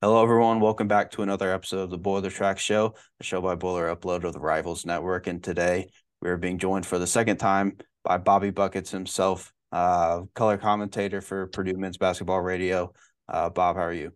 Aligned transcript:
Hello, 0.00 0.22
everyone. 0.22 0.60
Welcome 0.60 0.86
back 0.86 1.10
to 1.10 1.22
another 1.22 1.52
episode 1.52 1.80
of 1.80 1.90
the 1.90 1.98
Boiler 1.98 2.30
Track 2.30 2.60
Show, 2.60 2.94
a 3.18 3.24
show 3.24 3.40
by 3.40 3.56
Boiler 3.56 3.92
Upload 3.92 4.22
of 4.22 4.32
the 4.32 4.38
Rivals 4.38 4.86
Network. 4.86 5.26
And 5.26 5.42
today 5.42 5.88
we 6.22 6.30
are 6.30 6.36
being 6.36 6.58
joined 6.58 6.86
for 6.86 7.00
the 7.00 7.06
second 7.08 7.38
time 7.38 7.78
by 8.04 8.18
Bobby 8.18 8.50
Buckets 8.50 8.92
himself, 8.92 9.52
uh, 9.72 10.20
color 10.36 10.56
commentator 10.56 11.20
for 11.20 11.48
Purdue 11.48 11.76
Men's 11.76 11.96
Basketball 11.96 12.40
Radio. 12.40 12.92
Uh, 13.28 13.50
Bob, 13.50 13.74
how 13.74 13.82
are 13.82 13.92
you? 13.92 14.12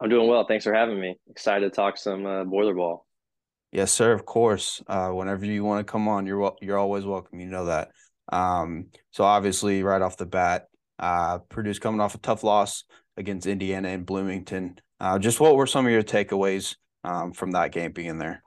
I'm 0.00 0.08
doing 0.08 0.26
well. 0.26 0.46
Thanks 0.46 0.64
for 0.64 0.72
having 0.72 0.98
me. 0.98 1.16
Excited 1.28 1.70
to 1.70 1.76
talk 1.76 1.98
some 1.98 2.24
uh, 2.24 2.44
boiler 2.44 2.72
ball. 2.72 3.04
Yes, 3.70 3.92
sir. 3.92 4.12
Of 4.12 4.24
course. 4.24 4.82
Uh, 4.86 5.10
whenever 5.10 5.44
you 5.44 5.62
want 5.62 5.86
to 5.86 5.92
come 5.92 6.08
on, 6.08 6.24
you're 6.24 6.56
you're 6.62 6.78
always 6.78 7.04
welcome. 7.04 7.38
You 7.38 7.48
know 7.48 7.66
that. 7.66 7.90
Um, 8.32 8.86
so 9.10 9.24
obviously, 9.24 9.82
right 9.82 10.00
off 10.00 10.16
the 10.16 10.24
bat, 10.24 10.68
uh, 10.98 11.40
Purdue's 11.50 11.78
coming 11.78 12.00
off 12.00 12.14
a 12.14 12.18
tough 12.18 12.42
loss 12.44 12.84
against 13.16 13.46
Indiana 13.46 13.88
and 13.88 14.06
Bloomington. 14.06 14.78
Uh, 15.00 15.18
just 15.18 15.40
what 15.40 15.56
were 15.56 15.66
some 15.66 15.86
of 15.86 15.92
your 15.92 16.02
takeaways 16.02 16.76
um, 17.04 17.32
from 17.32 17.52
that 17.52 17.72
game 17.72 17.92
being 17.92 18.18
there? 18.18 18.42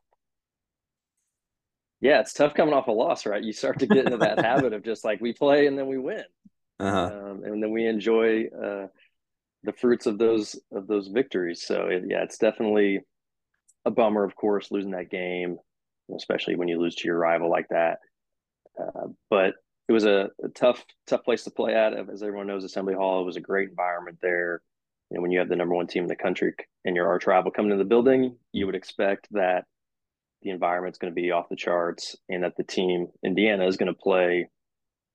Yeah, 2.01 2.19
it's 2.19 2.33
tough 2.33 2.53
coming 2.53 2.73
off 2.73 2.87
a 2.87 2.91
loss, 2.91 3.25
right? 3.25 3.43
You 3.43 3.53
start 3.53 3.79
to 3.79 3.87
get 3.87 4.05
into 4.05 4.17
that 4.17 4.39
habit 4.45 4.73
of 4.73 4.83
just 4.83 5.03
like 5.03 5.21
we 5.21 5.33
play 5.33 5.67
and 5.67 5.77
then 5.77 5.87
we 5.87 5.97
win, 5.97 6.23
uh-huh. 6.79 7.11
um, 7.13 7.43
and 7.43 7.63
then 7.63 7.71
we 7.71 7.87
enjoy 7.87 8.45
uh, 8.45 8.87
the 9.63 9.73
fruits 9.73 10.05
of 10.05 10.17
those 10.17 10.59
of 10.71 10.87
those 10.87 11.07
victories. 11.07 11.63
So 11.65 11.87
it, 11.87 12.03
yeah, 12.07 12.23
it's 12.23 12.37
definitely 12.37 12.99
a 13.85 13.91
bummer, 13.91 14.23
of 14.23 14.35
course, 14.35 14.71
losing 14.71 14.91
that 14.91 15.09
game, 15.09 15.57
especially 16.15 16.55
when 16.55 16.67
you 16.67 16.79
lose 16.79 16.95
to 16.95 17.07
your 17.07 17.17
rival 17.17 17.49
like 17.49 17.70
that. 17.70 17.99
Uh, 18.79 19.07
but 19.29 19.55
it 19.88 19.94
was 19.94 20.05
a, 20.05 20.30
a, 20.44 20.49
tough, 20.49 20.84
tough 21.07 21.23
place 21.23 21.44
to 21.44 21.52
play 21.52 21.75
at. 21.75 21.93
As 21.93 22.23
everyone 22.23 22.48
knows, 22.48 22.63
Assembly 22.63 22.95
Hall 22.95 23.21
it 23.21 23.26
was 23.26 23.38
a 23.38 23.41
great 23.41 23.70
environment 23.70 24.17
there. 24.21 24.62
And 25.12 25.21
when 25.21 25.31
you 25.31 25.39
have 25.39 25.49
the 25.49 25.55
number 25.55 25.76
one 25.76 25.88
team 25.88 26.03
in 26.03 26.09
the 26.09 26.16
country 26.16 26.53
and 26.84 26.95
your 26.95 27.07
arch 27.07 27.27
rival 27.27 27.52
coming 27.52 27.71
to 27.71 27.77
the 27.77 27.84
building, 27.84 28.38
you 28.52 28.66
would 28.66 28.76
expect 28.76 29.27
that 29.31 29.66
the 30.41 30.49
environment's 30.49 30.98
going 30.98 31.13
to 31.13 31.21
be 31.21 31.32
off 31.32 31.49
the 31.49 31.55
charts 31.55 32.15
and 32.29 32.43
that 32.43 32.57
the 32.57 32.63
team 32.63 33.07
Indiana 33.24 33.68
is 33.68 33.77
going 33.77 33.93
to 33.93 33.99
play 33.99 34.49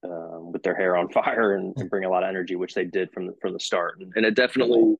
um, 0.04 0.52
with 0.52 0.62
their 0.62 0.76
hair 0.76 0.96
on 0.96 1.08
fire 1.12 1.54
and, 1.54 1.74
and, 1.76 1.90
bring 1.90 2.04
a 2.04 2.08
lot 2.08 2.22
of 2.22 2.28
energy, 2.28 2.56
which 2.56 2.74
they 2.74 2.84
did 2.84 3.12
from 3.12 3.26
the, 3.26 3.34
from 3.40 3.52
the 3.52 3.60
start. 3.60 3.98
And, 4.00 4.12
and 4.16 4.24
it 4.24 4.34
definitely 4.34 4.96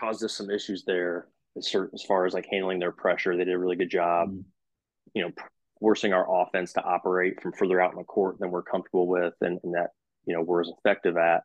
caused 0.00 0.24
us 0.24 0.34
some 0.34 0.50
issues 0.50 0.84
there 0.86 1.26
as, 1.56 1.74
as 1.92 2.02
far 2.02 2.24
as 2.24 2.34
like 2.34 2.46
handling 2.50 2.78
their 2.78 2.92
pressure. 2.92 3.36
They 3.36 3.44
did 3.44 3.54
a 3.54 3.58
really 3.58 3.76
good 3.76 3.90
job, 3.90 4.30
mm-hmm. 4.30 4.40
you 5.14 5.22
know, 5.22 5.32
forcing 5.80 6.12
our 6.12 6.42
offense 6.42 6.72
to 6.74 6.82
operate 6.82 7.40
from 7.42 7.52
further 7.52 7.80
out 7.80 7.92
in 7.92 7.98
the 7.98 8.04
court 8.04 8.38
than 8.38 8.50
we're 8.50 8.62
comfortable 8.62 9.06
with 9.06 9.34
and, 9.40 9.58
and 9.62 9.74
that, 9.74 9.90
you 10.26 10.34
know, 10.34 10.42
we're 10.42 10.60
as 10.60 10.70
effective 10.78 11.16
at. 11.16 11.42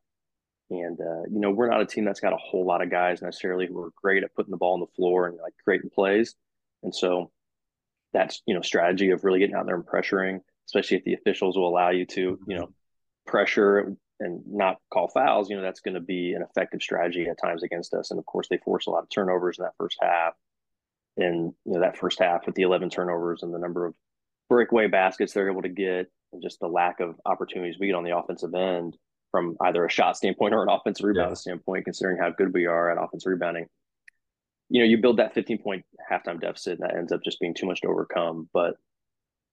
And, 0.69 0.99
uh, 0.99 1.23
you 1.31 1.39
know, 1.39 1.51
we're 1.51 1.69
not 1.69 1.81
a 1.81 1.85
team 1.85 2.05
that's 2.05 2.19
got 2.19 2.33
a 2.33 2.37
whole 2.37 2.65
lot 2.65 2.81
of 2.81 2.89
guys 2.89 3.21
necessarily 3.21 3.67
who 3.67 3.79
are 3.79 3.91
great 4.01 4.23
at 4.23 4.33
putting 4.33 4.51
the 4.51 4.57
ball 4.57 4.73
on 4.73 4.79
the 4.79 4.95
floor 4.95 5.27
and 5.27 5.37
like 5.41 5.53
creating 5.63 5.91
plays. 5.93 6.35
And 6.81 6.93
so 6.95 7.31
that's, 8.13 8.41
you 8.45 8.53
know, 8.53 8.61
strategy 8.61 9.09
of 9.09 9.23
really 9.23 9.39
getting 9.39 9.55
out 9.55 9.65
there 9.65 9.75
and 9.75 9.85
pressuring, 9.85 10.39
especially 10.67 10.97
if 10.97 11.03
the 11.03 11.13
officials 11.13 11.57
will 11.57 11.67
allow 11.67 11.89
you 11.89 12.05
to, 12.07 12.39
you 12.47 12.57
know, 12.57 12.69
pressure 13.25 13.95
and 14.19 14.41
not 14.47 14.77
call 14.91 15.07
fouls, 15.07 15.49
you 15.49 15.55
know, 15.55 15.61
that's 15.61 15.81
going 15.81 15.95
to 15.95 16.01
be 16.01 16.33
an 16.33 16.41
effective 16.41 16.81
strategy 16.81 17.27
at 17.27 17.39
times 17.43 17.63
against 17.63 17.93
us. 17.93 18.11
And 18.11 18.19
of 18.19 18.25
course, 18.25 18.47
they 18.49 18.57
force 18.57 18.87
a 18.87 18.89
lot 18.89 19.03
of 19.03 19.09
turnovers 19.09 19.57
in 19.59 19.63
that 19.63 19.75
first 19.77 19.97
half. 20.01 20.33
And, 21.17 21.53
you 21.65 21.73
know, 21.73 21.81
that 21.81 21.97
first 21.97 22.19
half 22.19 22.45
with 22.45 22.55
the 22.55 22.63
11 22.63 22.89
turnovers 22.89 23.43
and 23.43 23.53
the 23.53 23.59
number 23.59 23.85
of 23.85 23.93
breakaway 24.49 24.87
baskets 24.87 25.33
they're 25.33 25.49
able 25.49 25.61
to 25.61 25.69
get 25.69 26.11
and 26.33 26.41
just 26.41 26.59
the 26.59 26.67
lack 26.67 26.99
of 26.99 27.15
opportunities 27.25 27.77
we 27.79 27.87
get 27.87 27.95
on 27.95 28.03
the 28.03 28.15
offensive 28.15 28.53
end 28.53 28.97
from 29.31 29.57
either 29.61 29.83
a 29.83 29.89
shot 29.89 30.15
standpoint 30.15 30.53
or 30.53 30.61
an 30.61 30.69
offensive 30.69 31.05
rebound 31.05 31.31
yeah. 31.31 31.35
standpoint, 31.35 31.85
considering 31.85 32.19
how 32.19 32.29
good 32.29 32.53
we 32.53 32.67
are 32.67 32.91
at 32.91 33.03
offensive 33.03 33.31
rebounding. 33.31 33.65
You 34.69 34.81
know, 34.81 34.85
you 34.85 34.99
build 35.01 35.17
that 35.17 35.33
15 35.33 35.57
point 35.57 35.85
halftime 36.11 36.39
deficit 36.39 36.79
and 36.79 36.87
that 36.87 36.95
ends 36.95 37.11
up 37.11 37.23
just 37.23 37.39
being 37.39 37.55
too 37.55 37.65
much 37.65 37.81
to 37.81 37.87
overcome. 37.87 38.47
But 38.53 38.75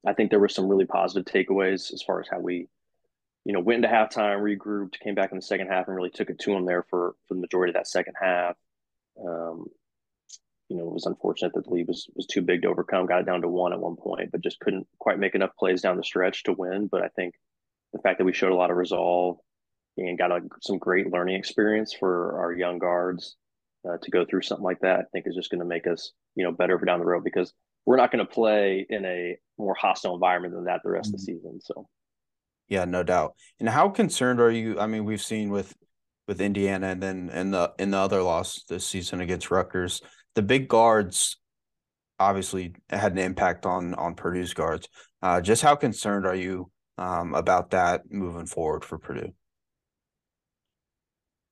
I 0.06 0.12
think 0.12 0.30
there 0.30 0.38
were 0.38 0.48
some 0.48 0.69
really 0.69 0.84
positive 0.84 1.25
takeaways 1.32 1.93
as 1.93 2.03
far 2.03 2.20
as 2.20 2.28
how 2.31 2.41
we, 2.41 2.69
you 3.44 3.54
know, 3.54 3.60
went 3.60 3.82
into 3.82 3.94
halftime, 3.94 4.41
regrouped, 4.43 5.00
came 5.00 5.14
back 5.14 5.32
in 5.32 5.38
the 5.38 5.43
second 5.43 5.69
half 5.69 5.87
and 5.87 5.97
really 5.97 6.10
took 6.10 6.28
it 6.28 6.38
to 6.41 6.53
them 6.53 6.66
there 6.66 6.84
for 6.91 7.14
for 7.26 7.34
the 7.34 7.41
majority 7.41 7.70
of 7.70 7.75
that 7.75 7.88
second 7.88 8.14
half. 8.20 8.56
Um, 9.22 9.64
you 10.70 10.76
know, 10.76 10.86
it 10.86 10.94
was 10.94 11.06
unfortunate 11.06 11.53
that 11.54 11.64
the 11.64 11.70
lead 11.70 11.88
was 11.88 12.08
was 12.14 12.26
too 12.26 12.42
big 12.42 12.62
to 12.62 12.69
overcome. 12.69 13.06
Got 13.06 13.22
it 13.22 13.26
down 13.26 13.42
to 13.42 13.48
one 13.48 13.72
at 13.72 13.81
one 13.81 13.97
point, 13.97 14.31
but 14.31 14.41
just 14.41 14.60
couldn't 14.60 14.86
quite 15.00 15.19
make 15.19 15.34
enough 15.34 15.50
plays 15.58 15.82
down 15.82 15.97
the 15.97 16.04
stretch 16.04 16.44
to 16.44 16.53
win. 16.53 16.86
But 16.86 17.03
I 17.03 17.08
think 17.08 17.34
the 17.92 17.98
fact 17.98 18.19
that 18.19 18.25
we 18.25 18.32
showed 18.32 18.53
a 18.53 18.56
lot 18.56 18.70
of 18.70 18.76
resolve 18.76 19.38
and 19.97 20.16
got 20.16 20.31
a, 20.31 20.41
some 20.62 20.78
great 20.78 21.12
learning 21.12 21.34
experience 21.34 21.92
for 21.92 22.38
our 22.38 22.53
young 22.53 22.78
guards 22.78 23.36
uh, 23.86 23.97
to 24.00 24.10
go 24.12 24.25
through 24.25 24.42
something 24.42 24.64
like 24.64 24.78
that, 24.81 25.00
I 25.00 25.03
think 25.12 25.26
is 25.26 25.34
just 25.34 25.50
going 25.50 25.58
to 25.58 25.66
make 25.66 25.88
us, 25.88 26.12
you 26.36 26.44
know, 26.44 26.53
better 26.53 26.78
for 26.78 26.87
down 26.87 27.00
the 27.00 27.04
road 27.04 27.25
because 27.25 27.52
we're 27.84 27.97
not 27.97 28.12
going 28.12 28.25
to 28.25 28.32
play 28.32 28.87
in 28.88 29.04
a 29.04 29.37
more 29.58 29.75
hostile 29.75 30.14
environment 30.14 30.54
than 30.54 30.64
that 30.64 30.82
the 30.84 30.91
rest 30.91 31.08
mm-hmm. 31.08 31.16
of 31.16 31.26
the 31.26 31.32
mm-hmm. 31.32 31.38
season. 31.38 31.60
So, 31.60 31.88
yeah, 32.69 32.84
no 32.84 33.02
doubt. 33.02 33.34
And 33.58 33.69
how 33.69 33.88
concerned 33.88 34.41
are 34.41 34.52
you? 34.52 34.78
I 34.78 34.87
mean, 34.87 35.04
we've 35.04 35.20
seen 35.20 35.50
with 35.50 35.75
with 36.28 36.41
Indiana 36.41 36.87
and 36.87 37.02
then 37.02 37.28
in 37.31 37.50
the 37.50 37.72
in 37.81 37.91
the 37.91 37.98
other 37.98 38.22
loss 38.22 38.62
this 38.69 38.87
season 38.87 39.20
against 39.20 39.50
Rutgers 39.50 40.00
the 40.34 40.42
big 40.42 40.68
guards 40.68 41.36
obviously 42.18 42.74
had 42.91 43.12
an 43.12 43.18
impact 43.18 43.66
on 43.66 43.94
on 43.94 44.14
Purdue's 44.14 44.54
guards. 44.54 44.88
Uh, 45.22 45.41
just 45.41 45.62
how 45.62 45.74
concerned 45.74 46.26
are 46.26 46.34
you 46.34 46.70
um, 46.98 47.34
about 47.34 47.70
that 47.70 48.02
moving 48.10 48.46
forward 48.46 48.84
for 48.84 48.98
Purdue? 48.98 49.32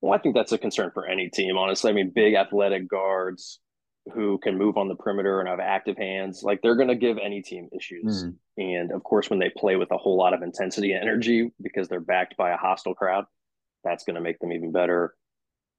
Well, 0.01 0.13
I 0.13 0.19
think 0.19 0.35
that's 0.35 0.53
a 0.53 0.59
concern 0.59 0.91
for 0.95 1.07
any 1.07 1.29
team, 1.29 1.57
honestly. 1.57 1.91
I 1.91 1.95
mean, 1.95 2.13
big 2.15 2.35
athletic 2.35 2.89
guards 2.89 3.61
who 4.15 4.39
can 4.39 4.57
move 4.57 4.77
on 4.77 4.89
the 4.89 4.95
perimeter 4.95 5.41
and 5.41 5.49
have 5.49 5.61
active 5.61 5.97
hands, 5.97 6.43
like 6.43 6.61
they're 6.63 6.77
going 6.77 6.89
to 6.89 6.95
give 6.95 7.19
any 7.19 7.43
team 7.43 7.69
issues. 7.77 8.25
Mm. 8.25 8.35
And 8.59 8.93
of 8.93 9.03
course, 9.03 9.29
when 9.29 9.39
they 9.39 9.51
play 9.51 9.77
with 9.77 9.91
a 9.91 9.99
whole 9.99 10.17
lot 10.17 10.35
of 10.35 10.43
intensity 10.43 10.93
and 10.93 11.03
energy 11.03 11.51
because 11.61 11.89
they're 11.89 12.01
backed 12.01 12.37
by 12.37 12.51
a 12.51 12.57
hostile 12.57 12.95
crowd, 12.95 13.25
that's 13.85 14.05
going 14.05 14.15
to 14.15 14.23
make 14.23 14.39
them 14.39 14.53
even 14.53 14.73
better. 14.73 15.15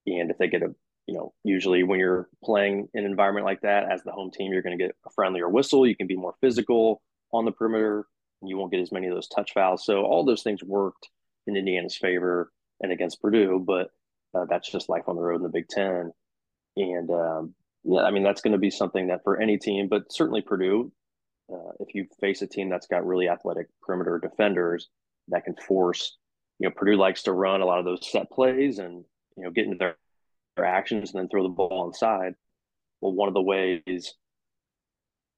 And 0.06 0.30
if 0.30 0.38
they 0.38 0.48
get 0.48 0.64
a 0.64 0.74
you 1.10 1.16
know, 1.16 1.34
usually 1.44 1.82
when 1.82 2.00
you're 2.00 2.30
playing 2.44 2.88
in 2.94 3.04
an 3.04 3.10
environment 3.10 3.44
like 3.44 3.62
that 3.62 3.92
as 3.92 4.04
the 4.04 4.12
home 4.12 4.30
team, 4.30 4.54
you're 4.54 4.62
going 4.62 4.78
to 4.78 4.84
get 4.84 4.96
a 5.08 5.10
friendlier 5.10 5.50
whistle. 5.50 5.88
You 5.88 5.96
can 5.96 6.06
be 6.06 6.16
more 6.16 6.36
physical 6.40 7.02
on 7.34 7.46
the 7.46 7.52
perimeter, 7.52 8.06
and 8.42 8.50
you 8.50 8.58
won't 8.58 8.72
get 8.72 8.80
as 8.80 8.92
many 8.92 9.08
of 9.08 9.16
those 9.16 9.28
touch 9.28 9.52
fouls. 9.52 9.84
So 9.84 10.04
all 10.04 10.24
those 10.24 10.44
things 10.44 10.64
worked 10.64 11.10
in 11.48 11.58
Indiana's 11.58 11.98
favor 11.98 12.52
and 12.80 12.92
against 12.92 13.24
Purdue, 13.24 13.64
but 13.66 13.90
uh, 14.36 14.46
that's 14.48 14.72
just 14.72 14.88
life 14.88 15.06
on 15.08 15.16
the 15.16 15.22
road 15.24 15.38
in 15.38 15.42
the 15.42 15.50
Big 15.50 15.68
Ten. 15.68 16.12
And 16.78 17.10
um, 17.10 17.56
yeah, 17.84 18.02
I 18.02 18.12
mean 18.12 18.22
that's 18.22 18.42
going 18.42 18.54
to 18.54 18.60
be 18.60 18.70
something 18.70 19.08
that 19.08 19.24
for 19.24 19.42
any 19.42 19.58
team, 19.58 19.88
but 19.90 20.14
certainly 20.14 20.42
Purdue, 20.42 20.92
uh, 21.52 21.72
if 21.80 21.96
you 21.96 22.06
face 22.22 22.44
a 22.44 22.48
team 22.48 22.70
that's 22.70 22.86
got 22.86 23.04
really 23.04 23.30
athletic 23.30 23.66
perimeter 23.82 24.20
defenders 24.20 24.90
that 25.30 25.44
can 25.44 25.56
force, 25.56 26.18
you 26.60 26.70
know, 26.70 26.76
Purdue 26.78 26.98
likes 26.98 27.24
to 27.24 27.32
run 27.32 27.62
a 27.62 27.66
lot 27.66 27.80
of 27.80 27.86
those 27.86 28.08
set 28.12 28.30
plays 28.30 28.78
and 28.78 29.04
you 29.36 29.44
know 29.44 29.50
get 29.50 29.66
into 29.66 29.78
their 29.78 29.96
their 29.96 29.96
actions 30.66 31.12
and 31.12 31.20
then 31.20 31.30
throw 31.30 31.44
the 31.44 31.50
ball 31.50 31.88
inside. 31.88 32.34
Well, 33.02 33.14
one 33.14 33.28
of 33.28 33.34
the 33.34 33.42
ways 33.42 34.14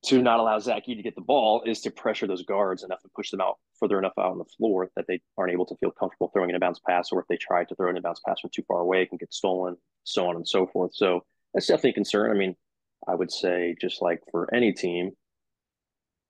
to 0.06 0.22
not 0.22 0.40
allow 0.40 0.58
Edey 0.58 0.96
to 0.96 1.04
get 1.04 1.14
the 1.16 1.22
ball 1.22 1.62
is 1.66 1.82
to 1.82 1.92
pressure 1.92 2.26
those 2.26 2.44
guards 2.44 2.84
enough 2.84 3.02
to 3.04 3.10
push 3.16 3.30
them 3.30 3.42
out 3.42 3.60
further 3.80 4.00
enough 4.00 4.14
out 4.18 4.32
on 4.32 4.40
the 4.40 4.46
floor 4.58 4.90
that 4.96 5.06
they 5.08 5.22
aren't 5.38 5.54
able 5.54 5.66
to 5.68 5.76
feel 5.76 5.92
comfortable 5.92 6.30
throwing 6.34 6.50
an 6.50 6.60
inbounds 6.60 6.82
pass, 6.88 7.12
or 7.12 7.20
if 7.20 7.28
they 7.28 7.38
try 7.38 7.64
to 7.64 7.76
throw 7.76 7.90
an 7.90 7.96
inbounds 7.96 8.22
pass 8.28 8.40
from 8.40 8.50
too 8.54 8.64
far 8.68 8.80
away, 8.80 9.04
it 9.04 9.10
can 9.10 9.18
get 9.18 9.34
stolen, 9.34 9.78
so 10.04 10.28
on 10.28 10.36
and 10.36 10.48
so 10.48 10.66
forth. 10.66 10.92
So 10.96 11.24
that's 11.54 11.68
definitely 11.68 11.92
a 11.92 11.94
concern. 11.94 12.32
I 12.32 12.34
mean, 12.34 12.56
I 13.08 13.14
would 13.14 13.32
say 13.32 13.76
just 13.80 14.02
like 14.02 14.22
for 14.32 14.52
any 14.54 14.74
team, 14.74 15.12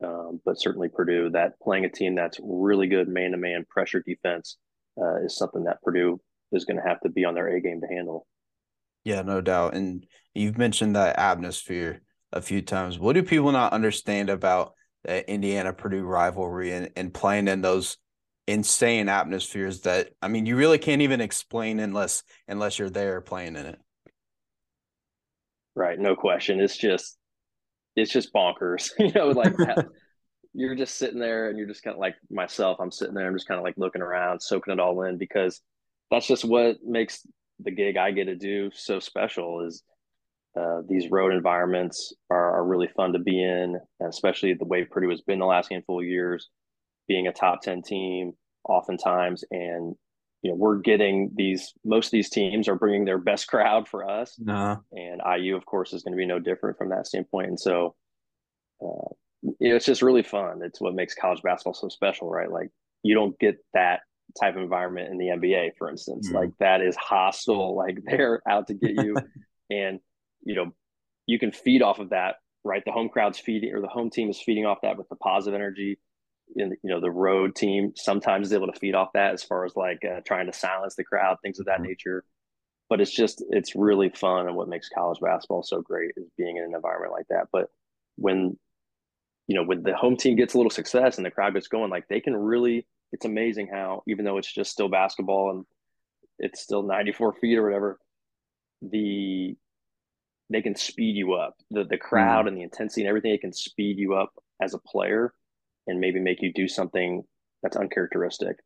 um, 0.03 0.41
but 0.43 0.59
certainly 0.59 0.89
Purdue, 0.89 1.29
that 1.29 1.59
playing 1.61 1.85
a 1.85 1.89
team 1.89 2.15
that's 2.15 2.39
really 2.41 2.87
good 2.87 3.07
man-to-man 3.07 3.65
pressure 3.69 4.03
defense 4.05 4.57
uh, 5.01 5.23
is 5.23 5.37
something 5.37 5.63
that 5.65 5.81
Purdue 5.81 6.19
is 6.51 6.65
going 6.65 6.77
to 6.77 6.87
have 6.87 6.99
to 7.01 7.09
be 7.09 7.23
on 7.23 7.35
their 7.35 7.47
A 7.47 7.61
game 7.61 7.79
to 7.81 7.87
handle. 7.87 8.27
Yeah, 9.03 9.21
no 9.21 9.41
doubt. 9.41 9.73
And 9.73 10.05
you've 10.33 10.57
mentioned 10.57 10.95
that 10.95 11.17
atmosphere 11.17 12.01
a 12.31 12.41
few 12.41 12.61
times. 12.61 12.99
What 12.99 13.13
do 13.13 13.23
people 13.23 13.51
not 13.51 13.73
understand 13.73 14.29
about 14.29 14.73
the 15.03 15.29
Indiana 15.29 15.73
Purdue 15.73 16.03
rivalry 16.03 16.71
and, 16.71 16.89
and 16.95 17.13
playing 17.13 17.47
in 17.47 17.61
those 17.61 17.97
insane 18.47 19.07
atmospheres 19.07 19.81
that 19.81 20.09
I 20.21 20.27
mean 20.27 20.45
you 20.45 20.55
really 20.55 20.79
can't 20.79 21.03
even 21.03 21.21
explain 21.21 21.79
unless 21.79 22.23
unless 22.47 22.79
you're 22.79 22.89
there 22.89 23.21
playing 23.21 23.55
in 23.55 23.65
it. 23.65 23.79
Right, 25.75 25.97
no 25.97 26.15
question. 26.15 26.59
It's 26.59 26.77
just 26.77 27.17
it's 27.95 28.11
just 28.11 28.33
bonkers. 28.33 28.91
you 28.99 29.11
know, 29.11 29.29
like 29.29 29.53
you're 30.53 30.75
just 30.75 30.95
sitting 30.95 31.19
there 31.19 31.49
and 31.49 31.57
you're 31.57 31.67
just 31.67 31.83
kind 31.83 31.95
of 31.95 31.99
like 31.99 32.15
myself, 32.29 32.77
I'm 32.79 32.91
sitting 32.91 33.13
there, 33.13 33.27
I'm 33.27 33.35
just 33.35 33.47
kind 33.47 33.59
of 33.59 33.63
like 33.63 33.75
looking 33.77 34.01
around, 34.01 34.41
soaking 34.41 34.73
it 34.73 34.79
all 34.79 35.03
in 35.03 35.17
because 35.17 35.61
that's 36.09 36.27
just 36.27 36.43
what 36.43 36.77
makes 36.83 37.25
the 37.63 37.71
gig 37.71 37.97
I 37.97 38.11
get 38.11 38.25
to 38.25 38.35
do 38.35 38.71
so 38.73 38.99
special 38.99 39.65
is 39.65 39.83
uh, 40.59 40.81
these 40.87 41.09
road 41.09 41.33
environments 41.33 42.13
are, 42.29 42.57
are, 42.57 42.65
really 42.65 42.89
fun 42.95 43.13
to 43.13 43.19
be 43.19 43.41
in, 43.41 43.79
especially 44.05 44.53
the 44.53 44.65
way 44.65 44.83
Purdue 44.83 45.09
has 45.09 45.21
been 45.21 45.39
the 45.39 45.45
last 45.45 45.71
handful 45.71 45.99
of 45.99 46.05
years, 46.05 46.49
being 47.07 47.27
a 47.27 47.31
top 47.31 47.61
10 47.61 47.83
team 47.83 48.33
oftentimes 48.63 49.43
and 49.51 49.95
you 50.41 50.51
know 50.51 50.55
we're 50.55 50.77
getting 50.77 51.31
these 51.35 51.73
most 51.83 52.07
of 52.07 52.11
these 52.11 52.29
teams 52.29 52.67
are 52.67 52.75
bringing 52.75 53.05
their 53.05 53.17
best 53.17 53.47
crowd 53.47 53.87
for 53.87 54.07
us 54.07 54.39
uh-huh. 54.47 54.77
and 54.91 55.21
iu 55.39 55.55
of 55.55 55.65
course 55.65 55.93
is 55.93 56.03
going 56.03 56.13
to 56.13 56.17
be 56.17 56.25
no 56.25 56.39
different 56.39 56.77
from 56.77 56.89
that 56.89 57.07
standpoint 57.07 57.47
and 57.47 57.59
so 57.59 57.95
uh, 58.83 59.09
you 59.59 59.69
know, 59.69 59.75
it's 59.75 59.85
just 59.85 60.01
really 60.01 60.23
fun 60.23 60.61
it's 60.63 60.79
what 60.79 60.93
makes 60.93 61.15
college 61.15 61.41
basketball 61.41 61.73
so 61.73 61.89
special 61.89 62.29
right 62.29 62.51
like 62.51 62.69
you 63.03 63.15
don't 63.15 63.37
get 63.39 63.57
that 63.73 64.01
type 64.39 64.55
of 64.55 64.61
environment 64.61 65.09
in 65.09 65.17
the 65.17 65.27
nba 65.27 65.71
for 65.77 65.89
instance. 65.89 66.27
Mm-hmm. 66.27 66.37
like 66.37 66.49
that 66.59 66.81
is 66.81 66.95
hostile 66.95 67.75
like 67.83 67.99
they're 68.05 68.41
out 68.47 68.67
to 68.67 68.73
get 68.73 68.91
you. 68.91 69.15
And 69.69 70.01
you 70.43 70.53
know 70.55 70.73
you 71.27 71.39
can 71.39 71.53
feed 71.53 71.81
off 71.81 71.99
of 71.99 72.09
that 72.09 72.35
right? 72.63 72.83
The 72.85 72.91
home 72.91 73.09
crowd's 73.09 73.39
feeding 73.39 73.73
or 73.73 73.81
the 73.81 73.87
home 73.87 74.09
team 74.09 74.29
is 74.29 74.41
feeding 74.41 74.65
off 74.65 74.79
that 74.83 74.97
with 74.97 75.09
the 75.09 75.15
positive 75.15 75.55
energy 75.55 75.99
in 76.55 76.71
you 76.83 76.89
know 76.89 76.99
the 76.99 77.11
road 77.11 77.55
team. 77.55 77.93
Sometimes 77.95 78.47
is 78.47 78.53
able 78.53 78.71
to 78.71 78.79
feed 78.79 78.95
off 78.95 79.13
that 79.13 79.33
as 79.33 79.43
far 79.43 79.65
as 79.65 79.75
like 79.75 79.99
uh, 80.05 80.21
trying 80.25 80.47
to 80.47 80.53
silence 80.53 80.95
the 80.95 81.03
crowd 81.03 81.37
things 81.41 81.59
of 81.59 81.65
that 81.65 81.75
mm-hmm. 81.75 81.89
nature. 81.89 82.23
But 82.89 83.01
it's 83.01 83.11
just 83.11 83.43
it's 83.49 83.75
really 83.75 84.09
fun 84.09 84.47
and 84.47 84.55
what 84.55 84.67
makes 84.67 84.89
college 84.89 85.19
basketball 85.21 85.63
so 85.63 85.81
great 85.81 86.11
is 86.17 86.29
being 86.37 86.57
in 86.57 86.63
an 86.63 86.75
environment 86.75 87.13
like 87.13 87.27
that. 87.29 87.47
But 87.51 87.67
when 88.17 88.57
you 89.47 89.55
know 89.55 89.63
when 89.63 89.83
the 89.83 89.95
home 89.95 90.17
team 90.17 90.35
gets 90.35 90.53
a 90.53 90.57
little 90.57 90.71
success 90.71 91.17
and 91.17 91.25
the 91.25 91.31
crowd 91.31 91.53
gets 91.53 91.67
going 91.67 91.89
like 91.89 92.07
they 92.07 92.19
can 92.19 92.35
really 92.35 92.85
it's 93.11 93.25
amazing 93.25 93.67
how 93.67 94.03
even 94.07 94.25
though 94.25 94.37
it's 94.37 94.51
just 94.51 94.71
still 94.71 94.89
basketball 94.89 95.51
and 95.51 95.65
it's 96.39 96.61
still 96.61 96.83
94 96.83 97.33
feet 97.33 97.57
or 97.57 97.63
whatever 97.63 97.99
the 98.81 99.55
they 100.49 100.61
can 100.61 100.75
speed 100.75 101.15
you 101.15 101.33
up 101.33 101.55
the 101.69 101.83
the 101.83 101.97
crowd 101.97 102.45
mm. 102.45 102.49
and 102.49 102.57
the 102.57 102.63
intensity 102.63 103.01
and 103.01 103.09
everything 103.09 103.31
it 103.31 103.41
can 103.41 103.53
speed 103.53 103.97
you 103.97 104.15
up 104.15 104.33
as 104.61 104.73
a 104.73 104.79
player 104.79 105.33
and 105.87 105.99
maybe 105.99 106.19
make 106.19 106.41
you 106.41 106.53
do 106.53 106.67
something 106.67 107.23
that's 107.61 107.77
uncharacteristic. 107.77 108.57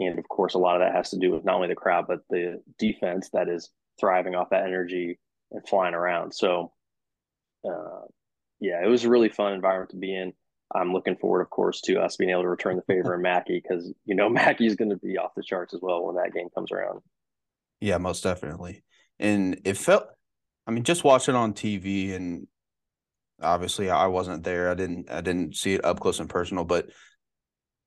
And 0.00 0.18
of 0.18 0.28
course, 0.28 0.54
a 0.54 0.58
lot 0.58 0.76
of 0.76 0.80
that 0.80 0.94
has 0.94 1.10
to 1.10 1.18
do 1.18 1.30
with 1.30 1.44
not 1.44 1.56
only 1.56 1.68
the 1.68 1.74
crowd, 1.74 2.06
but 2.08 2.20
the 2.30 2.62
defense 2.78 3.30
that 3.32 3.48
is 3.48 3.70
thriving 4.00 4.34
off 4.34 4.50
that 4.50 4.66
energy 4.66 5.18
and 5.52 5.66
flying 5.66 5.94
around. 5.94 6.32
So, 6.32 6.72
uh, 7.68 8.06
yeah, 8.60 8.84
it 8.84 8.88
was 8.88 9.04
a 9.04 9.08
really 9.08 9.28
fun 9.28 9.52
environment 9.52 9.90
to 9.90 9.96
be 9.96 10.14
in. 10.14 10.32
I'm 10.74 10.92
looking 10.92 11.16
forward, 11.16 11.42
of 11.42 11.50
course, 11.50 11.80
to 11.82 12.00
us 12.00 12.16
being 12.16 12.30
able 12.30 12.42
to 12.42 12.48
return 12.48 12.76
the 12.76 12.82
favor 12.82 13.14
in 13.14 13.22
Mackey 13.22 13.60
because 13.60 13.92
you 14.04 14.14
know 14.14 14.28
Mackey's 14.30 14.76
going 14.76 14.90
to 14.90 14.96
be 14.96 15.18
off 15.18 15.34
the 15.36 15.42
charts 15.42 15.74
as 15.74 15.80
well 15.80 16.04
when 16.04 16.16
that 16.16 16.32
game 16.32 16.48
comes 16.54 16.72
around. 16.72 17.00
Yeah, 17.80 17.98
most 17.98 18.22
definitely. 18.22 18.84
And 19.18 19.60
it 19.64 19.76
felt, 19.76 20.06
I 20.66 20.70
mean, 20.70 20.84
just 20.84 21.04
watching 21.04 21.34
on 21.34 21.52
TV 21.52 22.14
and 22.14 22.46
obviously 23.42 23.90
I 23.90 24.06
wasn't 24.06 24.44
there. 24.44 24.70
I 24.70 24.74
didn't 24.74 25.10
I 25.10 25.20
didn't 25.20 25.56
see 25.56 25.74
it 25.74 25.84
up 25.84 26.00
close 26.00 26.20
and 26.20 26.28
personal, 26.28 26.64
but 26.64 26.88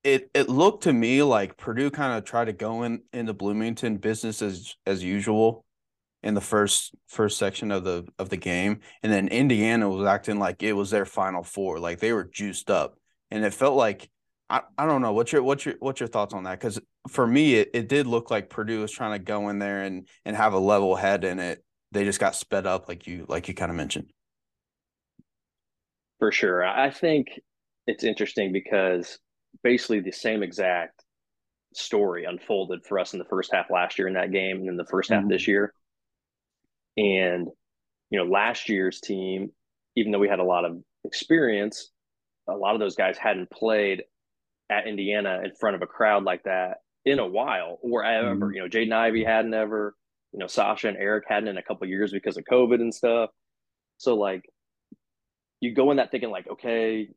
it 0.04 0.30
it 0.34 0.50
looked 0.50 0.84
to 0.84 0.94
me 0.94 1.24
like 1.24 1.58
Purdue 1.58 1.92
kind 1.92 2.18
of 2.18 2.24
tried 2.24 2.46
to 2.46 2.54
go 2.54 2.84
in 2.84 3.02
into 3.14 3.34
Bloomington 3.34 3.98
business 3.98 4.42
as 4.42 4.76
as 4.86 5.04
usual 5.04 5.66
in 6.24 6.34
the 6.34 6.42
first 6.42 6.96
first 7.08 7.38
section 7.38 7.72
of 7.72 7.84
the 7.84 8.06
of 8.18 8.30
the 8.30 8.38
game, 8.38 8.80
and 9.04 9.12
then 9.12 9.28
Indiana 9.28 9.90
was 9.90 10.08
acting 10.08 10.40
like 10.40 10.64
it 10.64 10.74
was 10.74 10.90
their 10.90 11.06
final 11.06 11.44
four, 11.44 11.80
like 11.80 12.00
they 12.00 12.14
were 12.14 12.24
juiced 12.24 12.70
up, 12.70 12.98
and 13.32 13.46
it 13.46 13.54
felt 13.54 13.76
like 13.76 14.10
I, 14.50 14.62
I 14.78 14.86
don't 14.86 15.02
know 15.02 15.14
what's 15.14 15.32
your 15.32 15.44
what's 15.44 15.66
your 15.66 15.76
what's 15.80 16.00
your 16.00 16.08
thoughts 16.08 16.34
on 16.34 16.44
that 16.44 16.60
because 16.60 16.80
for 17.10 17.28
me 17.28 17.56
it, 17.56 17.72
it 17.74 17.90
did 17.90 18.08
look 18.08 18.32
like 18.32 18.50
Purdue 18.50 18.82
was 18.82 18.92
trying 18.92 19.18
to 19.18 19.24
go 19.24 19.50
in 19.50 19.60
there 19.60 19.84
and 19.84 20.08
and 20.26 20.36
have 20.36 20.54
a 20.54 20.60
level 20.60 20.96
head 20.96 21.24
in 21.24 21.40
it. 21.40 21.64
They 21.92 22.04
just 22.04 22.20
got 22.20 22.36
sped 22.36 22.66
up 22.66 22.88
like 22.88 23.08
you 23.08 23.26
like 23.28 23.48
you 23.48 23.54
kind 23.54 23.72
of 23.72 23.78
mentioned. 23.78 24.12
For 26.20 26.32
sure. 26.32 26.66
I 26.66 26.90
think 26.90 27.28
it's 27.86 28.04
interesting 28.04 28.52
because 28.52 29.20
basically 29.64 30.00
the 30.00 30.12
same 30.12 30.44
exact 30.44 31.04
story 31.74 32.26
unfolded 32.26 32.86
for 32.86 33.00
us 33.00 33.14
in 33.14 33.20
the 33.20 33.26
first 33.26 33.52
half 33.54 33.70
last 33.70 34.00
year 34.00 34.08
in 34.08 34.16
that 34.16 34.32
game 34.32 34.58
and 34.58 34.70
in 34.70 34.78
the 34.78 34.84
1st 34.84 34.90
mm-hmm. 34.90 35.14
half 35.14 35.30
this 35.30 35.48
year. 35.48 35.74
And, 36.98 37.48
you 38.10 38.20
know, 38.20 38.26
last 38.26 38.70
year's 38.70 39.00
team, 39.00 39.52
even 39.96 40.12
though 40.12 40.20
we 40.20 40.28
had 40.28 40.40
a 40.40 40.44
lot 40.44 40.66
of 40.66 40.78
experience, 41.04 41.92
a 42.48 42.54
lot 42.54 42.74
of 42.74 42.80
those 42.80 42.96
guys 42.96 43.18
hadn't 43.18 43.50
played 43.52 44.04
at 44.70 44.88
Indiana 44.88 45.42
in 45.44 45.52
front 45.60 45.76
of 45.76 45.82
a 45.82 45.88
crowd 45.88 46.24
like 46.24 46.44
that 46.44 46.78
in 47.06 47.20
a 47.20 47.28
while 47.28 47.80
or 47.82 48.04
ever. 48.04 48.36
Mm-hmm. 48.36 48.54
You 48.54 48.62
know, 48.62 48.68
Jaden 48.68 48.94
Ivey 48.94 49.24
hadn't 49.24 49.54
ever, 49.54 49.96
you 50.34 50.40
know, 50.40 50.48
Sasha 50.48 50.88
and 50.88 50.98
Eric 50.98 51.26
hadn't 51.28 51.50
in 51.50 51.58
a 51.58 51.64
couple 51.64 51.88
years 51.88 52.12
because 52.12 52.38
of 52.38 52.44
COVID 52.52 52.82
and 52.82 52.94
stuff. 52.94 53.30
So 53.98 54.16
like 54.16 54.44
you 55.62 55.74
go 55.74 55.92
in 55.92 55.98
that 55.98 56.12
thinking 56.12 56.30
like, 56.30 56.48
okay, 56.48 57.10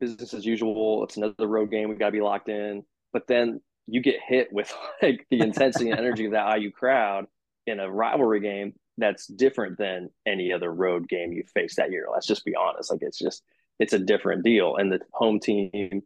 business 0.00 0.34
as 0.34 0.44
usual. 0.44 1.04
It's 1.04 1.16
another 1.16 1.46
road 1.46 1.70
game. 1.70 1.88
We 1.88 1.96
got 1.96 2.06
to 2.06 2.12
be 2.12 2.20
locked 2.20 2.48
in. 2.48 2.84
But 3.12 3.26
then 3.26 3.60
you 3.86 4.00
get 4.00 4.16
hit 4.26 4.52
with 4.52 4.72
like 5.02 5.26
the 5.30 5.40
intensity 5.40 5.90
and 5.90 5.98
energy 5.98 6.26
of 6.26 6.32
that 6.32 6.60
IU 6.60 6.70
crowd 6.70 7.26
in 7.66 7.80
a 7.80 7.90
rivalry 7.90 8.40
game 8.40 8.74
that's 8.98 9.26
different 9.26 9.78
than 9.78 10.10
any 10.26 10.52
other 10.52 10.72
road 10.72 11.08
game 11.08 11.32
you 11.32 11.44
face 11.54 11.76
that 11.76 11.90
year. 11.90 12.06
Let's 12.12 12.26
just 12.26 12.44
be 12.44 12.54
honest. 12.54 12.90
Like 12.90 13.02
it's 13.02 13.18
just 13.18 13.42
it's 13.78 13.92
a 13.92 13.98
different 13.98 14.44
deal. 14.44 14.76
And 14.76 14.90
the 14.90 15.00
home 15.12 15.38
team 15.40 16.02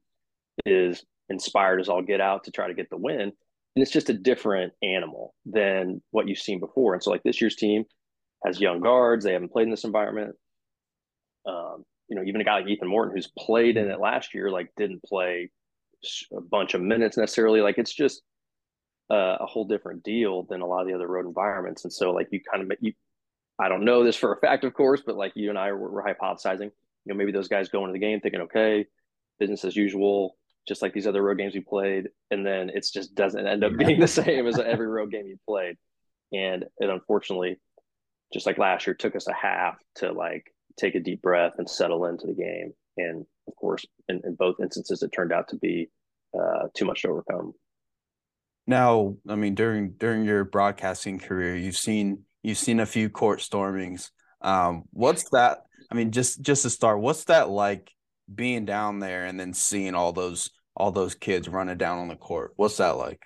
is 0.66 1.04
inspired 1.28 1.81
as 1.81 1.88
all 1.88 2.02
get 2.02 2.20
out 2.20 2.44
to 2.44 2.50
try 2.50 2.66
to 2.69 2.75
get 2.75 2.90
the 2.90 2.96
win. 2.96 3.20
And 3.20 3.82
it's 3.82 3.92
just 3.92 4.10
a 4.10 4.14
different 4.14 4.72
animal 4.82 5.34
than 5.46 6.02
what 6.10 6.26
you've 6.28 6.38
seen 6.38 6.58
before. 6.58 6.94
And 6.94 7.02
so 7.02 7.10
like 7.10 7.22
this 7.22 7.40
year's 7.40 7.56
team 7.56 7.84
has 8.44 8.60
young 8.60 8.81
guards. 8.81 9.25
They 9.25 9.32
haven't 9.32 9.52
played 9.52 9.64
in 9.64 9.70
this 9.70 9.84
environment 9.84 10.34
um, 11.46 11.84
you 12.08 12.16
know, 12.16 12.22
even 12.25 12.40
a 12.40 12.44
guy 12.44 12.56
like 12.56 12.69
Ethan 12.69 12.88
Morton, 12.88 13.14
who's 13.14 13.31
played 13.38 13.76
in 13.76 13.90
it 13.90 14.00
last 14.00 14.34
year, 14.34 14.50
like 14.50 14.70
didn't 14.76 15.02
play 15.04 15.50
a 16.36 16.40
bunch 16.40 16.75
of 16.75 16.81
minutes 16.81 17.16
necessarily. 17.16 17.60
Like 17.60 17.78
it's 17.78 17.94
just 17.94 18.22
uh, 19.10 19.38
a 19.40 19.46
whole 19.46 19.64
different 19.64 20.02
deal 20.02 20.44
than 20.44 20.60
a 20.60 20.66
lot 20.66 20.82
of 20.82 20.86
the 20.86 20.94
other 20.94 21.08
road 21.08 21.26
environments. 21.26 21.84
And 21.84 21.92
so, 21.92 22.12
like 22.12 22.28
you 22.30 22.40
kind 22.40 22.62
of 22.62 22.78
you, 22.80 22.92
I 23.58 23.68
don't 23.68 23.84
know 23.84 24.04
this 24.04 24.16
for 24.16 24.32
a 24.32 24.36
fact, 24.38 24.64
of 24.64 24.74
course, 24.74 25.02
but 25.04 25.16
like 25.16 25.32
you 25.34 25.50
and 25.50 25.58
I 25.58 25.72
were, 25.72 25.90
were 25.90 26.02
hypothesizing. 26.02 26.70
You 27.04 27.06
know, 27.06 27.14
maybe 27.14 27.32
those 27.32 27.48
guys 27.48 27.68
go 27.68 27.82
into 27.84 27.92
the 27.92 27.98
game 27.98 28.20
thinking, 28.20 28.42
okay, 28.42 28.86
business 29.38 29.64
as 29.64 29.74
usual, 29.74 30.36
just 30.68 30.82
like 30.82 30.92
these 30.92 31.06
other 31.06 31.22
road 31.22 31.38
games 31.38 31.54
we 31.54 31.60
played, 31.60 32.08
and 32.30 32.46
then 32.46 32.70
it 32.70 32.86
just 32.92 33.14
doesn't 33.14 33.46
end 33.46 33.64
up 33.64 33.72
being 33.76 33.98
the 33.98 34.08
same 34.08 34.46
as 34.46 34.58
every 34.58 34.86
road 34.86 35.10
game 35.10 35.26
you 35.26 35.38
played. 35.48 35.76
And 36.32 36.64
it 36.78 36.90
unfortunately, 36.90 37.58
just 38.32 38.46
like 38.46 38.58
last 38.58 38.86
year, 38.86 38.94
took 38.94 39.16
us 39.16 39.26
a 39.26 39.34
half 39.34 39.78
to 39.96 40.12
like 40.12 40.52
take 40.78 40.94
a 40.94 41.00
deep 41.00 41.20
breath 41.20 41.54
and 41.58 41.68
settle 41.68 42.04
into 42.06 42.26
the 42.26 42.34
game. 42.34 42.72
And 42.96 43.26
of 43.48 43.56
course, 43.56 43.84
in, 44.08 44.20
in 44.24 44.36
both 44.36 44.60
instances, 44.60 45.02
it 45.02 45.10
turned 45.10 45.32
out 45.32 45.48
to 45.48 45.56
be 45.56 45.90
uh, 46.38 46.68
too 46.76 46.84
much 46.84 47.02
to 47.02 47.08
overcome. 47.08 47.54
Now, 48.70 49.17
I 49.28 49.34
mean, 49.34 49.56
during 49.56 49.94
during 49.94 50.25
your 50.25 50.44
broadcasting 50.44 51.19
career, 51.19 51.56
you've 51.56 51.76
seen 51.76 52.22
you've 52.44 52.56
seen 52.56 52.78
a 52.78 52.87
few 52.87 53.11
court 53.11 53.40
stormings. 53.40 54.12
Um, 54.43 54.84
what's 54.93 55.28
that? 55.31 55.64
I 55.91 55.96
mean, 55.96 56.12
just 56.12 56.41
just 56.41 56.62
to 56.62 56.70
start, 56.70 57.00
what's 57.00 57.24
that 57.24 57.50
like 57.50 57.91
being 58.32 58.67
down 58.67 59.00
there 59.00 59.27
and 59.27 59.41
then 59.41 59.55
seeing 59.55 59.96
all 59.96 60.12
those 60.12 60.50
all 60.77 60.93
those 60.93 61.17
kids 61.17 61.48
running 61.48 61.79
down 61.79 61.98
on 61.98 62.06
the 62.06 62.15
court? 62.15 62.53
What's 62.55 62.77
that 62.77 62.91
like? 62.91 63.20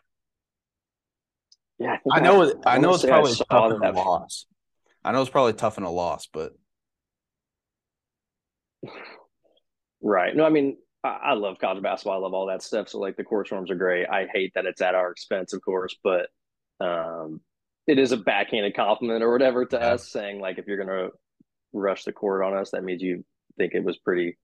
Yeah, 1.79 1.99
I, 2.11 2.17
I 2.17 2.21
know. 2.21 2.43
I, 2.65 2.77
I 2.77 2.79
know 2.79 2.95
it's 2.95 3.05
probably 3.05 3.35
tough 3.35 3.71
in 3.71 3.83
a 3.85 3.93
loss. 3.93 4.47
I 5.05 5.13
know 5.13 5.21
it's 5.21 5.31
probably 5.31 5.53
tough 5.53 5.77
in 5.77 5.85
a 5.85 5.93
loss, 5.93 6.27
but 6.33 6.53
Right. 10.01 10.35
No, 10.35 10.47
I 10.47 10.51
mean, 10.51 10.79
I, 11.05 11.35
love 11.35 11.59
college 11.59 11.83
basketball. 11.83 12.15
I 12.15 12.23
love 12.23 12.35
all 12.35 12.47
that 12.47 12.63
stuff. 12.63 12.89
So 12.89 12.99
like 12.99 13.17
the 13.17 13.25
court 13.25 13.47
storms 13.47 13.71
are 13.71 13.77
great. 13.77 14.09
I 14.09 14.27
hate 14.33 14.53
that 14.55 14.65
it's 14.65 14.81
at 14.81 14.95
our 14.95 15.11
expense, 15.11 15.53
of 15.53 15.63
course, 15.63 15.97
but 16.03 16.29
um, 16.81 17.41
it 17.87 17.99
is 17.99 18.13
a 18.13 18.17
backhanded 18.17 18.75
compliment 18.75 19.23
or 19.23 19.31
whatever 19.31 19.67
to 19.67 19.77
yeah. 19.77 19.93
us 19.93 20.11
saying 20.11 20.41
like 20.41 20.59
if 20.59 20.67
you're 20.67 20.83
gonna 20.83 21.09
rush 21.73 22.05
the 22.05 22.13
court 22.13 22.43
on 22.43 22.57
us, 22.57 22.71
that 22.71 22.85
means 22.85 23.03
you 23.03 23.25
think 23.59 23.75
it 23.75 23.85
was 23.85 23.99
pretty 23.99 24.39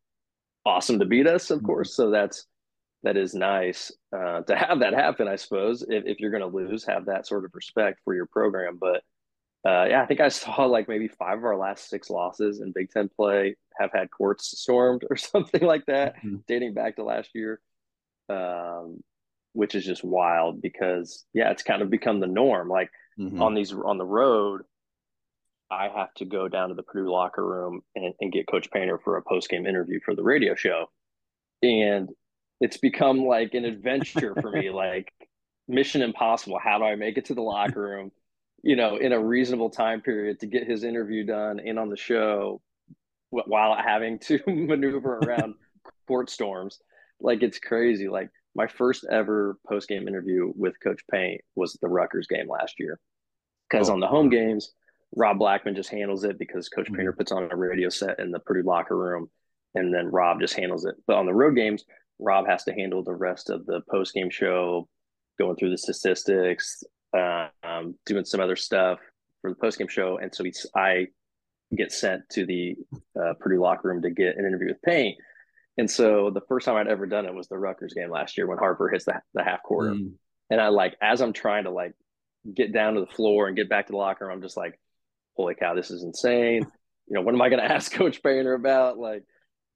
awesome 0.66 0.98
to 0.98 1.06
beat 1.06 1.26
us, 1.26 1.50
of 1.50 1.58
mm-hmm. 1.58 1.66
course. 1.66 1.94
So 1.94 2.10
that's 2.10 2.46
that 3.02 3.16
is 3.16 3.34
nice 3.34 3.90
uh, 4.14 4.42
to 4.42 4.54
have 4.54 4.80
that 4.80 4.92
happen, 4.92 5.26
I 5.26 5.36
suppose. 5.36 5.82
If, 5.88 6.04
if 6.06 6.20
you're 6.20 6.30
going 6.30 6.42
to 6.42 6.56
lose, 6.56 6.84
have 6.84 7.06
that 7.06 7.26
sort 7.26 7.46
of 7.46 7.52
respect 7.54 8.00
for 8.04 8.14
your 8.14 8.26
program. 8.26 8.76
But 8.78 9.02
uh, 9.66 9.86
yeah, 9.90 10.02
I 10.02 10.06
think 10.06 10.20
I 10.20 10.28
saw 10.28 10.64
like 10.64 10.88
maybe 10.88 11.08
five 11.08 11.38
of 11.38 11.44
our 11.44 11.56
last 11.56 11.88
six 11.88 12.08
losses 12.08 12.60
in 12.60 12.72
Big 12.72 12.90
Ten 12.90 13.08
play 13.14 13.56
have 13.78 13.90
had 13.92 14.10
courts 14.10 14.58
stormed 14.58 15.04
or 15.08 15.16
something 15.16 15.62
like 15.62 15.86
that, 15.86 16.16
mm-hmm. 16.16 16.36
dating 16.46 16.74
back 16.74 16.96
to 16.96 17.04
last 17.04 17.30
year, 17.34 17.60
um, 18.28 19.02
which 19.52 19.74
is 19.74 19.84
just 19.84 20.04
wild 20.04 20.62
because 20.62 21.24
yeah, 21.34 21.50
it's 21.50 21.62
kind 21.62 21.82
of 21.82 21.90
become 21.90 22.20
the 22.20 22.26
norm. 22.26 22.68
Like 22.68 22.90
mm-hmm. 23.18 23.42
on 23.42 23.54
these 23.54 23.72
on 23.72 23.98
the 23.98 24.04
road, 24.04 24.62
I 25.70 25.88
have 25.88 26.14
to 26.14 26.24
go 26.24 26.48
down 26.48 26.70
to 26.70 26.74
the 26.74 26.82
Purdue 26.82 27.12
locker 27.12 27.44
room 27.44 27.82
and, 27.94 28.14
and 28.20 28.32
get 28.32 28.48
Coach 28.48 28.70
Painter 28.70 28.98
for 28.98 29.16
a 29.16 29.22
post 29.22 29.50
game 29.50 29.66
interview 29.66 30.00
for 30.04 30.14
the 30.14 30.22
radio 30.22 30.54
show, 30.54 30.86
and 31.62 32.08
it's 32.62 32.78
become 32.78 33.26
like 33.26 33.52
an 33.52 33.66
adventure 33.66 34.34
for 34.40 34.50
me, 34.50 34.70
like 34.74 35.12
Mission 35.68 36.00
Impossible. 36.00 36.58
How 36.62 36.78
do 36.78 36.84
I 36.84 36.94
make 36.94 37.18
it 37.18 37.26
to 37.26 37.34
the 37.34 37.42
locker 37.42 37.82
room? 37.82 38.10
You 38.62 38.76
know, 38.76 38.96
in 38.96 39.12
a 39.12 39.20
reasonable 39.20 39.70
time 39.70 40.00
period 40.00 40.40
to 40.40 40.46
get 40.46 40.66
his 40.66 40.84
interview 40.84 41.24
done 41.24 41.60
and 41.60 41.78
on 41.78 41.88
the 41.88 41.96
show 41.96 42.60
while 43.30 43.76
having 43.76 44.18
to 44.18 44.40
maneuver 44.46 45.18
around 45.18 45.54
court 46.06 46.30
storms. 46.30 46.78
Like 47.20 47.42
it's 47.42 47.58
crazy. 47.58 48.08
Like 48.08 48.30
my 48.54 48.66
first 48.66 49.06
ever 49.10 49.58
post 49.66 49.88
game 49.88 50.08
interview 50.08 50.52
with 50.56 50.74
Coach 50.82 51.02
Payne 51.10 51.38
was 51.54 51.78
the 51.80 51.88
Rutgers 51.88 52.26
game 52.26 52.48
last 52.48 52.74
year. 52.78 52.98
Because 53.70 53.88
oh. 53.88 53.94
on 53.94 54.00
the 54.00 54.08
home 54.08 54.28
games, 54.28 54.72
Rob 55.16 55.38
Blackman 55.38 55.74
just 55.74 55.90
handles 55.90 56.24
it 56.24 56.38
because 56.38 56.68
Coach 56.68 56.86
mm-hmm. 56.86 56.96
Painter 56.96 57.12
puts 57.12 57.32
on 57.32 57.50
a 57.50 57.56
radio 57.56 57.88
set 57.88 58.18
in 58.18 58.30
the 58.30 58.40
Purdue 58.40 58.66
locker 58.66 58.96
room, 58.96 59.30
and 59.74 59.94
then 59.94 60.06
Rob 60.06 60.40
just 60.40 60.54
handles 60.54 60.84
it. 60.84 60.94
But 61.06 61.16
on 61.16 61.26
the 61.26 61.34
road 61.34 61.56
games, 61.56 61.84
Rob 62.18 62.46
has 62.46 62.64
to 62.64 62.72
handle 62.72 63.02
the 63.02 63.14
rest 63.14 63.50
of 63.50 63.66
the 63.66 63.80
post 63.90 64.14
game 64.14 64.30
show, 64.30 64.88
going 65.38 65.56
through 65.56 65.70
the 65.70 65.78
statistics, 65.78 66.82
uh, 67.16 67.48
um, 67.62 67.94
doing 68.06 68.24
some 68.24 68.40
other 68.40 68.56
stuff 68.56 68.98
for 69.40 69.50
the 69.50 69.56
postgame 69.56 69.90
show, 69.90 70.18
and 70.18 70.34
so 70.34 70.44
he's 70.44 70.66
I 70.74 71.08
get 71.76 71.92
sent 71.92 72.28
to 72.30 72.46
the 72.46 72.76
uh, 73.20 73.34
Purdue 73.38 73.60
locker 73.60 73.88
room 73.88 74.02
to 74.02 74.10
get 74.10 74.36
an 74.36 74.46
interview 74.46 74.68
with 74.68 74.82
Payne. 74.82 75.16
And 75.78 75.90
so 75.90 76.30
the 76.30 76.40
first 76.48 76.66
time 76.66 76.76
I'd 76.76 76.88
ever 76.88 77.06
done 77.06 77.26
it 77.26 77.34
was 77.34 77.48
the 77.48 77.58
Rutgers 77.58 77.94
game 77.94 78.10
last 78.10 78.36
year 78.36 78.46
when 78.46 78.58
Harper 78.58 78.88
hits 78.88 79.04
the, 79.04 79.20
the 79.34 79.44
half 79.44 79.62
courter. 79.62 79.92
Mm. 79.92 80.12
And 80.50 80.60
I 80.60 80.68
like, 80.68 80.96
as 81.00 81.20
I'm 81.20 81.32
trying 81.32 81.64
to 81.64 81.70
like 81.70 81.92
get 82.52 82.72
down 82.72 82.94
to 82.94 83.00
the 83.00 83.06
floor 83.06 83.46
and 83.46 83.56
get 83.56 83.68
back 83.68 83.86
to 83.86 83.92
the 83.92 83.96
locker 83.96 84.26
room, 84.26 84.34
I'm 84.34 84.42
just 84.42 84.56
like, 84.56 84.78
holy 85.36 85.54
cow, 85.54 85.74
this 85.74 85.90
is 85.90 86.02
insane. 86.02 86.66
You 87.06 87.14
know, 87.14 87.22
what 87.22 87.34
am 87.34 87.42
I 87.42 87.48
going 87.48 87.62
to 87.66 87.72
ask 87.72 87.92
Coach 87.92 88.22
Painter 88.22 88.54
about? 88.54 88.98
Like, 88.98 89.24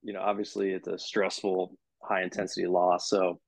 you 0.03 0.13
know, 0.13 0.21
obviously 0.21 0.71
it's 0.71 0.87
a 0.87 0.99
stressful, 0.99 1.75
high 2.03 2.23
intensity 2.23 2.67
loss. 2.67 3.09
So 3.09 3.39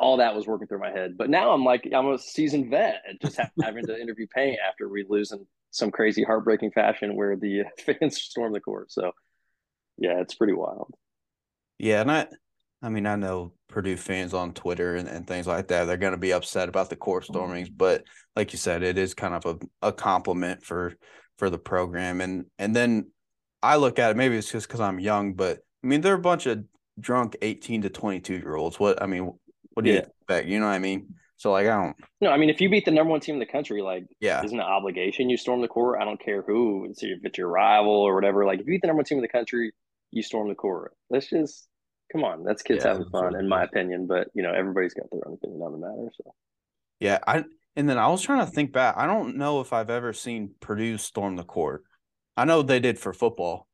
all 0.00 0.18
that 0.18 0.34
was 0.34 0.46
working 0.46 0.66
through 0.66 0.80
my 0.80 0.90
head. 0.90 1.16
But 1.16 1.30
now 1.30 1.52
I'm 1.52 1.64
like, 1.64 1.88
I'm 1.94 2.08
a 2.08 2.18
seasoned 2.18 2.70
vet 2.70 3.02
and 3.08 3.20
just 3.20 3.38
having 3.62 3.86
to 3.86 4.00
interview 4.00 4.26
Payne 4.34 4.56
after 4.66 4.88
we 4.88 5.04
lose 5.08 5.32
in 5.32 5.46
some 5.70 5.90
crazy 5.90 6.22
heartbreaking 6.22 6.70
fashion 6.72 7.16
where 7.16 7.36
the 7.36 7.62
fans 7.86 8.20
storm 8.20 8.52
the 8.52 8.60
court. 8.60 8.92
So 8.92 9.12
yeah, 9.98 10.20
it's 10.20 10.34
pretty 10.34 10.54
wild. 10.54 10.94
Yeah, 11.78 12.00
and 12.00 12.10
I, 12.10 12.26
I 12.82 12.88
mean, 12.88 13.06
I 13.06 13.16
know 13.16 13.52
Purdue 13.68 13.96
fans 13.96 14.34
on 14.34 14.52
Twitter 14.52 14.96
and, 14.96 15.08
and 15.08 15.26
things 15.26 15.46
like 15.46 15.68
that. 15.68 15.84
They're 15.84 15.96
going 15.96 16.12
to 16.12 16.18
be 16.18 16.32
upset 16.32 16.68
about 16.68 16.90
the 16.90 16.96
court 16.96 17.24
stormings, 17.24 17.70
but 17.70 18.04
like 18.36 18.52
you 18.52 18.58
said, 18.58 18.82
it 18.82 18.98
is 18.98 19.14
kind 19.14 19.34
of 19.34 19.46
a, 19.46 19.88
a 19.88 19.92
compliment 19.92 20.64
for 20.64 20.94
for 21.38 21.50
the 21.50 21.58
program. 21.58 22.20
And 22.20 22.46
and 22.58 22.74
then 22.74 23.10
I 23.62 23.76
look 23.76 23.98
at 23.98 24.10
it. 24.10 24.16
Maybe 24.16 24.36
it's 24.36 24.50
just 24.50 24.66
because 24.66 24.80
I'm 24.80 25.00
young, 25.00 25.34
but 25.34 25.60
I 25.82 25.86
mean, 25.86 26.00
they're 26.00 26.14
a 26.14 26.20
bunch 26.20 26.46
of 26.46 26.64
drunk 26.98 27.36
18 27.42 27.82
to 27.82 27.90
22 27.90 28.34
year 28.34 28.56
olds. 28.56 28.78
What 28.78 29.02
I 29.02 29.06
mean, 29.06 29.32
what 29.74 29.84
do 29.84 29.90
yeah. 29.90 29.96
you 29.96 30.02
expect? 30.02 30.48
You 30.48 30.60
know 30.60 30.66
what 30.66 30.72
I 30.72 30.78
mean? 30.78 31.14
So 31.36 31.50
like, 31.50 31.66
I 31.66 31.82
don't. 31.82 31.96
No, 32.20 32.30
I 32.30 32.36
mean, 32.36 32.50
if 32.50 32.60
you 32.60 32.70
beat 32.70 32.84
the 32.84 32.90
number 32.92 33.10
one 33.10 33.20
team 33.20 33.34
in 33.34 33.40
the 33.40 33.46
country, 33.46 33.82
like, 33.82 34.04
yeah, 34.20 34.44
isn't 34.44 34.58
an 34.58 34.64
obligation 34.64 35.28
you 35.28 35.36
storm 35.36 35.60
the 35.60 35.68
court? 35.68 36.00
I 36.00 36.04
don't 36.04 36.22
care 36.22 36.42
who, 36.42 36.86
if 36.96 37.24
it's 37.24 37.38
your 37.38 37.48
rival 37.48 37.92
or 37.92 38.14
whatever. 38.14 38.44
Like, 38.44 38.60
if 38.60 38.66
you 38.66 38.74
beat 38.74 38.82
the 38.82 38.86
number 38.86 38.98
one 38.98 39.06
team 39.06 39.18
in 39.18 39.22
the 39.22 39.28
country, 39.28 39.72
you 40.12 40.22
storm 40.22 40.48
the 40.48 40.54
court. 40.54 40.92
Let's 41.10 41.28
just 41.28 41.66
come 42.12 42.22
on, 42.24 42.44
that's 42.44 42.62
kids 42.62 42.84
yeah, 42.84 42.92
having 42.92 43.08
fun, 43.08 43.34
in 43.34 43.48
my 43.48 43.64
opinion. 43.64 44.06
But 44.06 44.28
you 44.34 44.42
know, 44.42 44.52
everybody's 44.52 44.94
got 44.94 45.10
their 45.10 45.26
own 45.26 45.34
opinion 45.34 45.62
on 45.62 45.72
the 45.72 45.78
matter. 45.78 46.12
So 46.16 46.34
yeah, 47.00 47.18
I 47.26 47.44
and 47.74 47.88
then 47.88 47.98
I 47.98 48.06
was 48.08 48.22
trying 48.22 48.46
to 48.46 48.52
think 48.52 48.72
back. 48.72 48.96
I 48.96 49.06
don't 49.06 49.36
know 49.36 49.60
if 49.60 49.72
I've 49.72 49.90
ever 49.90 50.12
seen 50.12 50.54
Purdue 50.60 50.98
storm 50.98 51.36
the 51.36 51.44
court. 51.44 51.82
I 52.36 52.44
know 52.44 52.62
they 52.62 52.80
did 52.80 52.98
for 52.98 53.12
football, 53.12 53.66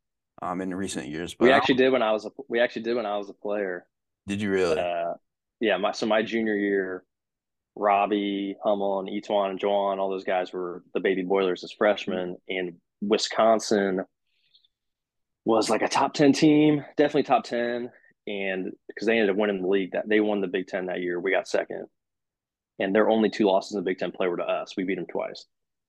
um, 0.42 0.60
in 0.60 0.74
recent 0.74 1.08
years. 1.08 1.34
But 1.34 1.46
we 1.46 1.52
actually 1.52 1.76
did 1.76 1.92
when 1.92 2.02
I 2.02 2.12
was 2.12 2.24
a 2.24 2.30
we 2.48 2.60
actually 2.60 2.82
did 2.82 2.96
when 2.96 3.06
I 3.06 3.18
was 3.18 3.28
a 3.28 3.34
player. 3.34 3.86
Did 4.26 4.40
you 4.40 4.50
really? 4.50 4.78
Uh, 4.78 5.14
yeah, 5.60 5.76
my 5.76 5.92
so 5.92 6.06
my 6.06 6.22
junior 6.22 6.56
year, 6.56 7.04
Robbie 7.76 8.56
Hummel 8.62 9.00
and 9.00 9.08
E'Twaun 9.08 9.50
and 9.50 9.60
Juwan, 9.60 9.98
all 9.98 10.10
those 10.10 10.24
guys 10.24 10.52
were 10.52 10.82
the 10.94 11.00
baby 11.00 11.22
boilers 11.22 11.64
as 11.64 11.72
freshmen, 11.72 12.36
and 12.48 12.74
Wisconsin 13.00 14.04
was 15.44 15.70
like 15.70 15.82
a 15.82 15.88
top 15.88 16.14
10 16.14 16.32
team, 16.32 16.84
definitely 16.96 17.22
top 17.22 17.44
10 17.44 17.90
and 18.28 18.72
because 18.86 19.06
they 19.06 19.14
ended 19.14 19.30
up 19.30 19.36
winning 19.36 19.62
the 19.62 19.68
league 19.68 19.92
that 19.92 20.08
they 20.08 20.20
won 20.20 20.40
the 20.40 20.46
Big 20.46 20.66
Ten 20.66 20.86
that 20.86 21.00
year, 21.00 21.18
we 21.18 21.30
got 21.30 21.48
second, 21.48 21.86
and 22.78 22.94
their 22.94 23.08
only 23.08 23.30
two 23.30 23.46
losses 23.46 23.72
in 23.72 23.78
the 23.78 23.90
Big 23.90 23.98
Ten 23.98 24.12
play 24.12 24.28
were 24.28 24.36
to 24.36 24.44
us. 24.44 24.74
We 24.76 24.84
beat 24.84 24.96
them 24.96 25.06
twice. 25.06 25.46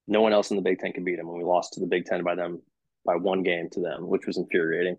No 0.08 0.22
one 0.22 0.34
else 0.34 0.50
in 0.50 0.56
the 0.56 0.64
Big 0.64 0.80
Ten 0.80 0.94
could 0.94 1.06
beat 1.06 1.18
them, 1.18 1.28
and 1.28 1.38
we 1.38 1.44
lost 1.44 1.74
to 1.74 1.82
the 1.82 1.86
Big 1.86 2.06
Ten 2.06 2.24
by 2.24 2.36
them 2.36 2.62
by 3.06 3.16
one 3.16 3.44
game 3.44 3.70
to 3.72 3.82
them, 3.82 4.08
which 4.08 4.26
was 4.26 4.38
infuriating. 4.38 4.98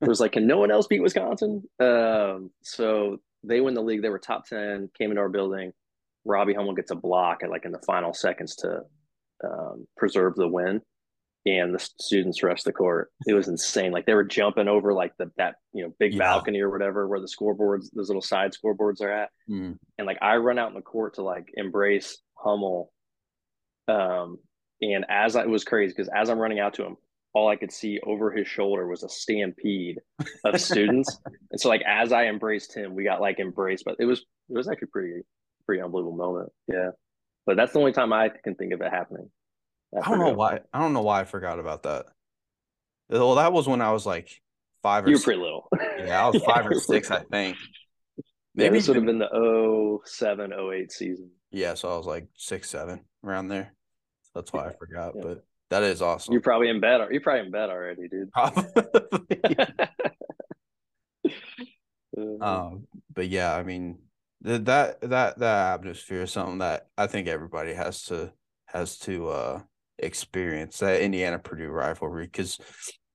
it 0.00 0.08
was 0.08 0.20
like, 0.20 0.32
can 0.32 0.46
no 0.46 0.58
one 0.58 0.70
else 0.70 0.86
beat 0.86 1.02
Wisconsin? 1.02 1.62
Um, 1.78 2.50
so 2.62 3.18
they 3.44 3.60
win 3.60 3.74
the 3.74 3.82
league. 3.82 4.02
They 4.02 4.08
were 4.08 4.18
top 4.18 4.46
ten, 4.46 4.90
came 4.96 5.10
into 5.10 5.20
our 5.20 5.28
building. 5.28 5.72
Robbie 6.24 6.54
Hummel 6.54 6.74
gets 6.74 6.90
a 6.90 6.96
block 6.96 7.42
at 7.42 7.50
like 7.50 7.64
in 7.64 7.72
the 7.72 7.82
final 7.86 8.12
seconds 8.12 8.56
to 8.56 8.82
um, 9.44 9.86
preserve 9.96 10.34
the 10.34 10.48
win 10.48 10.82
and 11.46 11.74
the 11.74 11.78
students 11.78 12.42
rushed 12.42 12.64
the 12.64 12.72
court. 12.72 13.10
It 13.26 13.34
was 13.34 13.48
insane. 13.48 13.92
Like 13.92 14.06
they 14.06 14.14
were 14.14 14.24
jumping 14.24 14.68
over 14.68 14.92
like 14.92 15.12
the 15.18 15.30
that 15.36 15.56
you 15.72 15.84
know 15.84 15.94
big 15.98 16.12
yeah. 16.12 16.18
balcony 16.18 16.60
or 16.60 16.70
whatever 16.70 17.08
where 17.08 17.20
the 17.20 17.28
scoreboards, 17.28 17.86
those 17.94 18.08
little 18.08 18.22
side 18.22 18.52
scoreboards 18.52 19.00
are 19.00 19.10
at. 19.10 19.30
Mm. 19.48 19.78
And 19.96 20.06
like 20.06 20.18
I 20.20 20.36
run 20.36 20.58
out 20.58 20.68
in 20.68 20.74
the 20.74 20.82
court 20.82 21.14
to 21.14 21.22
like 21.22 21.48
embrace 21.54 22.18
Hummel. 22.34 22.92
Um, 23.86 24.38
and 24.82 25.06
as 25.08 25.36
I, 25.36 25.42
it 25.42 25.48
was 25.48 25.64
crazy 25.64 25.94
because 25.96 26.10
as 26.14 26.28
I'm 26.28 26.38
running 26.38 26.60
out 26.60 26.74
to 26.74 26.84
him, 26.84 26.96
all 27.34 27.48
I 27.48 27.56
could 27.56 27.72
see 27.72 28.00
over 28.04 28.30
his 28.30 28.48
shoulder 28.48 28.86
was 28.86 29.02
a 29.02 29.08
stampede 29.08 29.98
of 30.44 30.60
students. 30.60 31.18
and 31.50 31.60
so 31.60 31.68
like 31.68 31.82
as 31.86 32.12
I 32.12 32.26
embraced 32.26 32.74
him, 32.74 32.94
we 32.94 33.04
got 33.04 33.20
like 33.20 33.38
embraced, 33.38 33.84
but 33.84 33.96
it 33.98 34.06
was 34.06 34.20
it 34.20 34.56
was 34.56 34.68
actually 34.68 34.88
pretty 34.88 35.22
pretty 35.66 35.82
unbelievable 35.82 36.16
moment. 36.16 36.50
Yeah. 36.66 36.90
But 37.46 37.56
that's 37.56 37.72
the 37.72 37.78
only 37.78 37.92
time 37.92 38.12
I 38.12 38.28
can 38.28 38.54
think 38.54 38.72
of 38.72 38.80
it 38.80 38.90
happening. 38.90 39.30
I 39.96 40.08
don't 40.08 40.18
know 40.18 40.32
why. 40.32 40.60
I 40.72 40.80
don't 40.80 40.92
know 40.92 41.02
why 41.02 41.20
I 41.20 41.24
forgot 41.24 41.58
about 41.58 41.84
that. 41.84 42.06
Well, 43.08 43.36
that 43.36 43.52
was 43.52 43.66
when 43.66 43.80
I 43.80 43.92
was 43.92 44.04
like 44.04 44.30
five 44.82 45.04
or 45.04 45.08
you 45.10 45.16
were 45.16 45.22
pretty 45.22 45.40
little. 45.40 45.68
Yeah, 45.98 46.24
I 46.24 46.28
was 46.28 46.42
five 46.44 46.66
or 46.66 46.74
six, 46.80 47.10
I 47.10 47.20
think. 47.20 47.56
Maybe 48.54 48.64
yeah, 48.64 48.70
this 48.70 48.88
would 48.88 48.96
have 48.96 49.06
been 49.06 49.18
the 49.18 49.98
07, 50.04 50.52
08 50.52 50.92
season. 50.92 51.30
Yeah, 51.50 51.74
so 51.74 51.92
I 51.92 51.96
was 51.96 52.06
like 52.06 52.28
six, 52.36 52.70
seven 52.70 53.00
around 53.24 53.48
there. 53.48 53.74
That's 54.34 54.52
why 54.52 54.68
I 54.68 54.72
forgot. 54.78 55.14
Yeah. 55.16 55.22
But 55.22 55.44
that 55.70 55.82
is 55.82 56.02
awesome. 56.02 56.32
You're 56.32 56.40
probably 56.40 56.68
in 56.68 56.80
bed. 56.80 57.00
You're 57.10 57.20
probably 57.20 57.46
in 57.46 57.50
bed 57.50 57.70
already, 57.70 58.08
dude. 58.08 58.30
um, 62.40 62.86
but 63.14 63.28
yeah, 63.28 63.54
I 63.54 63.62
mean 63.62 63.98
that 64.42 64.64
that 64.64 65.38
that 65.38 65.74
atmosphere 65.74 66.22
is 66.22 66.32
something 66.32 66.58
that 66.58 66.86
I 66.96 67.06
think 67.06 67.28
everybody 67.28 67.74
has 67.74 68.04
to 68.04 68.32
has 68.66 68.98
to 68.98 69.28
uh 69.28 69.60
experience 69.98 70.78
that 70.78 71.00
Indiana 71.00 71.38
Purdue 71.38 71.68
rivalry 71.68 72.26
because 72.26 72.58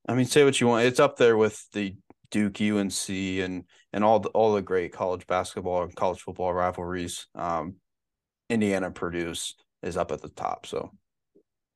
I 0.07 0.15
mean 0.15 0.25
say 0.25 0.43
what 0.43 0.59
you 0.59 0.67
want 0.67 0.85
it's 0.85 0.99
up 0.99 1.17
there 1.17 1.37
with 1.37 1.65
the 1.71 1.95
Duke 2.29 2.59
UNC 2.59 3.09
and 3.09 3.63
and 3.93 4.03
all 4.03 4.19
the 4.19 4.29
all 4.29 4.53
the 4.53 4.61
great 4.61 4.91
college 4.91 5.25
basketball 5.27 5.83
and 5.83 5.95
college 5.95 6.19
football 6.19 6.53
rivalries 6.53 7.27
um 7.35 7.75
Indiana 8.49 8.91
Purdue 8.91 9.33
is 9.81 9.97
up 9.97 10.11
at 10.11 10.21
the 10.21 10.29
top 10.29 10.65
so 10.65 10.91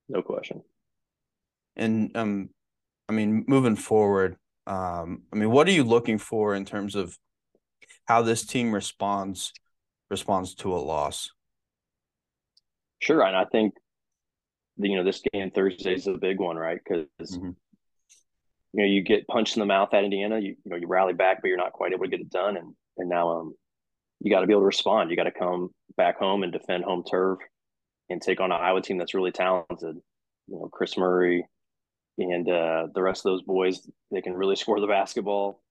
no 0.10 0.22
question 0.22 0.62
and 1.76 2.16
um 2.16 2.50
I 3.10 3.14
mean 3.14 3.46
moving 3.48 3.76
forward 3.76 4.38
um 4.66 5.24
I 5.32 5.36
mean 5.36 5.52
what 5.52 5.68
are 5.68 5.72
you 5.72 5.84
looking 5.84 6.18
for 6.18 6.56
in 6.56 6.66
terms 6.66 6.96
of 6.96 7.18
how 8.06 8.22
this 8.22 8.46
team 8.46 8.74
responds 8.74 9.54
responds 10.10 10.56
to 10.56 10.74
a 10.74 10.78
loss 10.78 11.30
Sure, 13.00 13.24
and 13.24 13.36
I 13.36 13.46
think 13.46 13.74
you 14.78 14.96
know 14.96 15.04
this 15.04 15.22
game 15.32 15.52
Thursday 15.52 15.94
is 15.94 16.08
a 16.08 16.14
big 16.14 16.40
one, 16.40 16.56
right? 16.56 16.80
Because 16.84 17.08
mm-hmm. 17.22 17.50
you 17.50 17.56
know 18.74 18.86
you 18.86 19.04
get 19.04 19.28
punched 19.28 19.56
in 19.56 19.60
the 19.60 19.66
mouth 19.66 19.94
at 19.94 20.04
Indiana, 20.04 20.40
you, 20.40 20.56
you 20.64 20.72
know 20.72 20.78
you 20.78 20.88
rally 20.88 21.14
back, 21.14 21.42
but 21.42 21.48
you're 21.48 21.58
not 21.58 21.74
quite 21.74 21.94
able 21.94 22.06
to 22.06 22.10
get 22.10 22.22
it 22.22 22.32
done, 22.32 22.58
and 22.58 22.74
and 22.98 23.10
now 23.10 23.30
um 23.30 23.54
you 24.20 24.32
got 24.32 24.42
to 24.42 24.48
be 24.48 24.54
able 24.54 24.62
to 24.62 24.68
respond. 24.68 25.12
You 25.12 25.16
got 25.16 25.24
to 25.24 25.32
come 25.32 25.70
back 25.96 26.18
home 26.18 26.44
and 26.44 26.52
defend 26.52 26.84
home 26.84 27.04
turf 27.10 27.40
and 28.10 28.22
take 28.22 28.40
on 28.40 28.52
an 28.52 28.60
Iowa 28.60 28.82
team 28.82 28.98
that's 28.98 29.14
really 29.14 29.32
talented. 29.32 29.98
You 30.48 30.56
know 30.56 30.70
Kris 30.72 30.98
Murray 30.98 31.48
and 32.18 32.50
uh, 32.50 32.88
the 32.96 33.02
rest 33.02 33.26
of 33.26 33.32
those 33.32 33.44
boys, 33.44 33.88
they 34.12 34.22
can 34.22 34.34
really 34.34 34.56
score 34.56 34.80
the 34.80 34.88
basketball. 34.88 35.62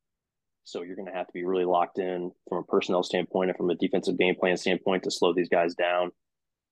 So 0.65 0.83
you're 0.83 0.97
going 0.97 1.09
to 1.09 1.15
have 1.15 1.27
to 1.27 1.33
be 1.33 1.45
really 1.45 1.65
locked 1.65 1.99
in 1.99 2.31
from 2.49 2.59
a 2.59 2.63
personnel 2.63 3.03
standpoint 3.03 3.51
and 3.51 3.57
from 3.57 3.71
a 3.71 3.75
defensive 3.75 4.19
game 4.19 4.35
plan 4.35 4.57
standpoint 4.57 5.05
to 5.05 5.11
slow 5.11 5.33
these 5.33 5.49
guys 5.49 5.75
down 5.75 6.11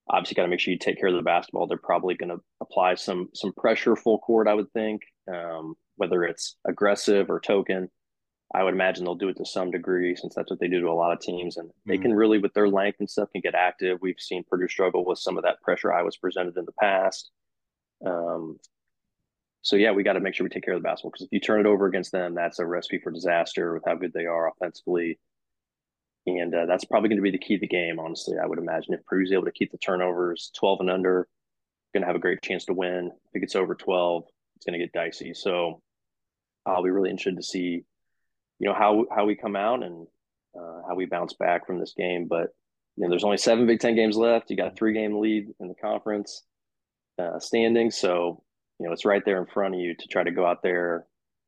obviously 0.09 0.35
got 0.35 0.43
to 0.43 0.49
make 0.49 0.61
sure 0.61 0.73
you 0.73 0.79
take 0.79 0.99
care 0.99 1.09
of 1.09 1.15
the 1.15 1.23
basketball. 1.23 1.67
They're 1.67 1.79
probably 1.79 2.15
going 2.15 2.31
to 2.31 2.41
apply 2.61 2.95
some 2.97 3.29
some 3.35 3.53
pressure 3.53 3.97
full 3.97 4.19
court, 4.19 4.49
I 4.49 4.55
would 4.55 4.73
think, 4.73 5.03
um, 5.33 5.75
whether 5.97 6.25
it's 6.25 6.57
aggressive 6.67 7.31
or 7.31 7.41
token. 7.41 7.89
I 8.55 8.63
would 8.63 8.75
imagine 8.75 9.05
they'll 9.05 9.17
do 9.17 9.29
it 9.29 9.37
to 9.39 9.47
some 9.47 9.71
degree 9.71 10.15
since 10.15 10.35
that's 10.35 10.51
what 10.51 10.61
they 10.61 10.69
do 10.69 10.81
to 10.81 10.89
a 10.89 10.93
lot 10.93 11.13
of 11.13 11.21
teams, 11.21 11.57
and 11.57 11.69
mm-hmm. 11.69 11.91
they 11.91 11.99
can 11.99 12.15
really, 12.15 12.39
with 12.39 12.55
their 12.55 12.69
length 12.69 13.01
and 13.01 13.11
stuff, 13.11 13.31
can 13.33 13.41
get 13.41 13.55
active. 13.55 13.99
We've 14.01 14.15
seen 14.19 14.45
Purdue 14.49 14.69
struggle 14.69 15.05
with 15.05 15.19
some 15.19 15.37
of 15.37 15.45
that 15.45 15.61
pressure 15.61 15.93
I 15.93 16.03
was 16.03 16.17
presented 16.17 16.57
in 16.57 16.65
the 16.65 16.73
past. 16.81 17.31
Um, 18.07 18.59
so 19.63 19.77
yeah, 19.77 19.93
we 19.93 20.03
got 20.03 20.13
to 20.13 20.21
make 20.21 20.35
sure 20.35 20.45
we 20.45 20.51
take 20.51 20.65
care 20.65 20.75
of 20.75 20.83
the 20.83 20.87
basketball 20.87 21.11
because 21.13 21.27
if 21.27 21.33
you 21.33 21.41
turn 21.41 21.61
it 21.61 21.67
over 21.67 21.87
against 21.87 22.13
them, 22.13 22.35
that's 22.35 22.59
a 22.59 22.67
recipe 22.67 23.01
for 23.03 23.11
disaster 23.11 23.75
with 23.75 23.83
how 23.87 23.95
good 23.95 24.13
they 24.13 24.27
are 24.27 24.49
offensively 24.49 25.19
and 26.27 26.55
uh, 26.55 26.67
that's 26.67 26.85
probably 26.85 27.09
going 27.09 27.19
to 27.19 27.23
be 27.23 27.31
the 27.31 27.39
key 27.39 27.57
to 27.57 27.61
the 27.61 27.67
game. 27.67 27.99
Honestly, 27.99 28.37
I 28.43 28.47
would 28.47 28.59
imagine 28.59 28.95
if 28.95 29.05
Purdue's 29.07 29.33
able 29.33 29.45
to 29.45 29.53
keep 29.53 29.73
the 29.73 29.79
turnovers 29.79 30.51
12 30.59 30.81
and 30.81 30.91
under, 30.91 31.29
going 31.93 32.03
to 32.03 32.07
have 32.07 32.17
a 32.17 32.21
great 32.21 32.43
chance 32.43 32.65
to 32.67 32.73
win. 32.73 33.11
If 33.29 33.35
it 33.35 33.41
gets 33.41 33.55
over 33.55 33.75
12, 33.75 34.25
it's 34.57 34.65
going 34.65 34.79
to 34.79 34.85
get 34.85 34.93
dicey. 34.93 35.35
So 35.35 35.83
I'll 36.65 36.83
be 36.83 36.91
really 36.91 37.11
interested 37.11 37.37
to 37.37 37.43
see, 37.43 37.85
you 38.65 38.71
know, 38.71 38.77
how 38.77 39.05
how 39.15 39.27
we 39.27 39.37
come 39.37 39.57
out 39.57 39.83
and 39.83 40.07
uh, 40.59 40.81
how 40.89 40.95
we 40.95 41.05
bounce 41.05 41.35
back 41.35 41.67
from 41.67 41.79
this 41.79 41.93
game. 41.95 42.27
But 42.27 42.49
you 42.97 43.03
know, 43.03 43.11
there's 43.11 43.25
only 43.25 43.37
seven 43.37 43.67
Big 43.67 43.79
Ten 43.79 43.95
games 43.95 44.17
left. 44.17 44.49
You 44.49 44.57
got 44.57 44.73
a 44.73 44.75
three 44.75 44.95
game 44.95 45.21
lead 45.21 45.49
in 45.61 45.69
the 45.69 45.75
conference 45.75 46.45
uh, 47.19 47.39
standing, 47.39 47.91
so 47.91 48.43
you 48.81 48.87
know 48.87 48.93
it's 48.93 49.05
right 49.05 49.23
there 49.23 49.39
in 49.39 49.47
front 49.47 49.75
of 49.75 49.81
you 49.81 49.95
to 49.95 50.09
try 50.09 50.25
to 50.25 50.31
go 50.31 50.47
out 50.47 50.63
there, 50.63 51.05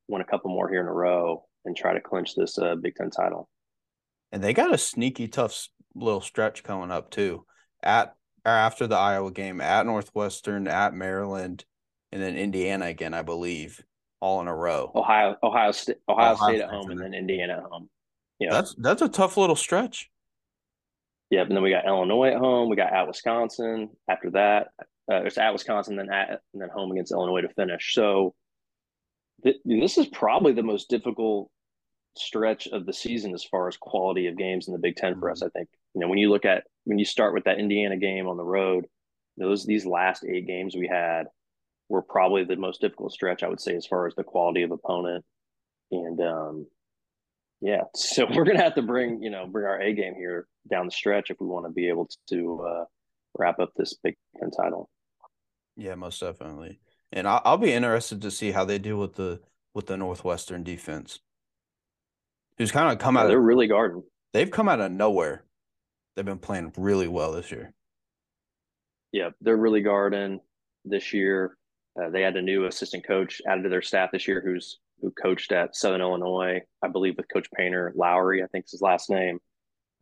win 0.08 0.20
a 0.20 0.26
couple 0.26 0.50
more 0.50 0.68
here 0.68 0.82
in 0.82 0.86
a 0.86 0.92
row, 0.92 1.46
and 1.64 1.74
try 1.74 1.94
to 1.94 2.02
clinch 2.02 2.34
this 2.34 2.58
uh, 2.58 2.74
Big 2.74 2.94
Ten 2.96 3.08
title. 3.08 3.48
And 4.30 4.44
they 4.44 4.52
got 4.52 4.74
a 4.74 4.78
sneaky 4.78 5.26
tough 5.26 5.68
little 5.94 6.20
stretch 6.20 6.64
coming 6.64 6.90
up 6.90 7.10
too. 7.10 7.46
At 7.82 8.14
or 8.44 8.52
after 8.52 8.86
the 8.86 8.96
Iowa 8.96 9.32
game, 9.32 9.62
at 9.62 9.86
Northwestern, 9.86 10.68
at 10.68 10.92
Maryland, 10.92 11.64
and 12.12 12.20
then 12.20 12.36
Indiana 12.36 12.84
again, 12.84 13.14
I 13.14 13.22
believe, 13.22 13.82
all 14.20 14.40
in 14.40 14.48
a 14.48 14.54
row. 14.54 14.90
Ohio, 14.94 15.36
Ohio 15.42 15.72
State, 15.72 15.96
Ohio, 16.08 16.32
Ohio 16.32 16.48
State 16.48 16.60
at 16.62 16.70
home, 16.70 16.90
and 16.90 17.00
then 17.00 17.14
Indiana 17.14 17.58
at 17.58 17.70
home. 17.70 17.88
Yeah, 18.38 18.50
that's 18.50 18.74
that's 18.78 19.02
a 19.02 19.08
tough 19.08 19.36
little 19.36 19.56
stretch. 19.56 20.10
Yep, 21.30 21.48
and 21.48 21.56
then 21.56 21.62
we 21.62 21.70
got 21.70 21.86
Illinois 21.86 22.28
at 22.28 22.38
home. 22.38 22.68
We 22.68 22.76
got 22.76 22.92
at 22.92 23.08
Wisconsin. 23.08 23.90
After 24.08 24.30
that, 24.30 24.68
uh, 25.10 25.22
it's 25.24 25.38
at 25.38 25.52
Wisconsin, 25.52 25.96
then 25.96 26.10
at 26.10 26.40
and 26.52 26.62
then 26.62 26.68
home 26.68 26.92
against 26.92 27.12
Illinois 27.12 27.40
to 27.42 27.48
finish. 27.48 27.94
So 27.94 28.34
th- 29.42 29.60
this 29.64 29.98
is 29.98 30.06
probably 30.06 30.52
the 30.52 30.62
most 30.62 30.88
difficult 30.88 31.50
stretch 32.16 32.66
of 32.68 32.86
the 32.86 32.92
season 32.92 33.34
as 33.34 33.44
far 33.44 33.68
as 33.68 33.76
quality 33.76 34.26
of 34.26 34.38
games 34.38 34.68
in 34.68 34.72
the 34.72 34.78
Big 34.78 34.96
Ten 34.96 35.18
for 35.18 35.30
us. 35.30 35.40
Mm-hmm. 35.40 35.46
I 35.46 35.58
think 35.58 35.68
you 35.94 36.00
know 36.00 36.08
when 36.08 36.18
you 36.18 36.30
look 36.30 36.44
at 36.44 36.64
when 36.84 36.98
you 36.98 37.04
start 37.04 37.34
with 37.34 37.44
that 37.44 37.58
Indiana 37.58 37.96
game 37.96 38.28
on 38.28 38.36
the 38.36 38.44
road, 38.44 38.86
those 39.36 39.64
these 39.64 39.86
last 39.86 40.24
eight 40.24 40.46
games 40.46 40.76
we 40.76 40.88
had 40.88 41.26
were 41.88 42.02
probably 42.02 42.44
the 42.44 42.56
most 42.56 42.80
difficult 42.80 43.12
stretch 43.12 43.42
I 43.42 43.48
would 43.48 43.60
say 43.60 43.74
as 43.74 43.86
far 43.86 44.06
as 44.06 44.14
the 44.14 44.24
quality 44.24 44.62
of 44.62 44.70
opponent. 44.70 45.24
And 45.90 46.20
um, 46.20 46.66
yeah, 47.60 47.82
so 47.94 48.26
we're 48.28 48.44
gonna 48.44 48.62
have 48.62 48.74
to 48.74 48.82
bring 48.82 49.22
you 49.22 49.30
know 49.30 49.46
bring 49.46 49.66
our 49.66 49.80
A 49.80 49.92
game 49.92 50.14
here 50.14 50.46
down 50.70 50.86
the 50.86 50.92
stretch 50.92 51.30
if 51.30 51.40
we 51.40 51.46
want 51.46 51.66
to 51.66 51.72
be 51.72 51.88
able 51.88 52.08
to 52.30 52.66
uh, 52.66 52.84
wrap 53.38 53.58
up 53.58 53.70
this 53.76 53.94
Big 54.02 54.16
Ten 54.38 54.50
title. 54.50 54.90
Yeah, 55.76 55.94
most 55.94 56.20
definitely. 56.20 56.80
And 57.12 57.28
I'll, 57.28 57.42
I'll 57.44 57.58
be 57.58 57.72
interested 57.72 58.22
to 58.22 58.30
see 58.30 58.50
how 58.50 58.64
they 58.64 58.78
deal 58.78 58.96
with 58.96 59.14
the 59.14 59.40
with 59.74 59.86
the 59.86 59.96
Northwestern 59.96 60.62
defense 60.62 61.20
who's 62.58 62.72
kind 62.72 62.92
of 62.92 62.98
come 62.98 63.14
yeah, 63.14 63.22
out. 63.22 63.28
They're 63.28 63.38
of, 63.38 63.44
really 63.44 63.68
guarding. 63.68 64.02
They've 64.32 64.50
come 64.50 64.68
out 64.68 64.80
of 64.80 64.90
nowhere. 64.90 65.44
They've 66.14 66.24
been 66.24 66.38
playing 66.38 66.72
really 66.76 67.08
well 67.08 67.32
this 67.32 67.50
year. 67.50 67.72
Yeah, 69.12 69.30
they're 69.40 69.56
really 69.56 69.82
guarding 69.82 70.40
this 70.84 71.12
year. 71.12 71.56
Uh, 72.00 72.10
they 72.10 72.22
had 72.22 72.36
a 72.36 72.42
new 72.42 72.66
assistant 72.66 73.06
coach 73.06 73.40
added 73.48 73.62
to 73.62 73.68
their 73.68 73.82
staff 73.82 74.10
this 74.12 74.28
year, 74.28 74.42
who's 74.44 74.78
who 75.00 75.10
coached 75.10 75.52
at 75.52 75.76
Southern 75.76 76.00
Illinois, 76.00 76.60
I 76.82 76.88
believe, 76.88 77.16
with 77.16 77.32
Coach 77.32 77.48
Painter 77.54 77.92
Lowery. 77.94 78.42
I 78.42 78.46
think 78.46 78.64
is 78.64 78.72
his 78.72 78.82
last 78.82 79.10
name. 79.10 79.38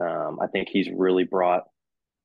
Um, 0.00 0.38
I 0.40 0.46
think 0.46 0.68
he's 0.68 0.88
really 0.90 1.24
brought 1.24 1.64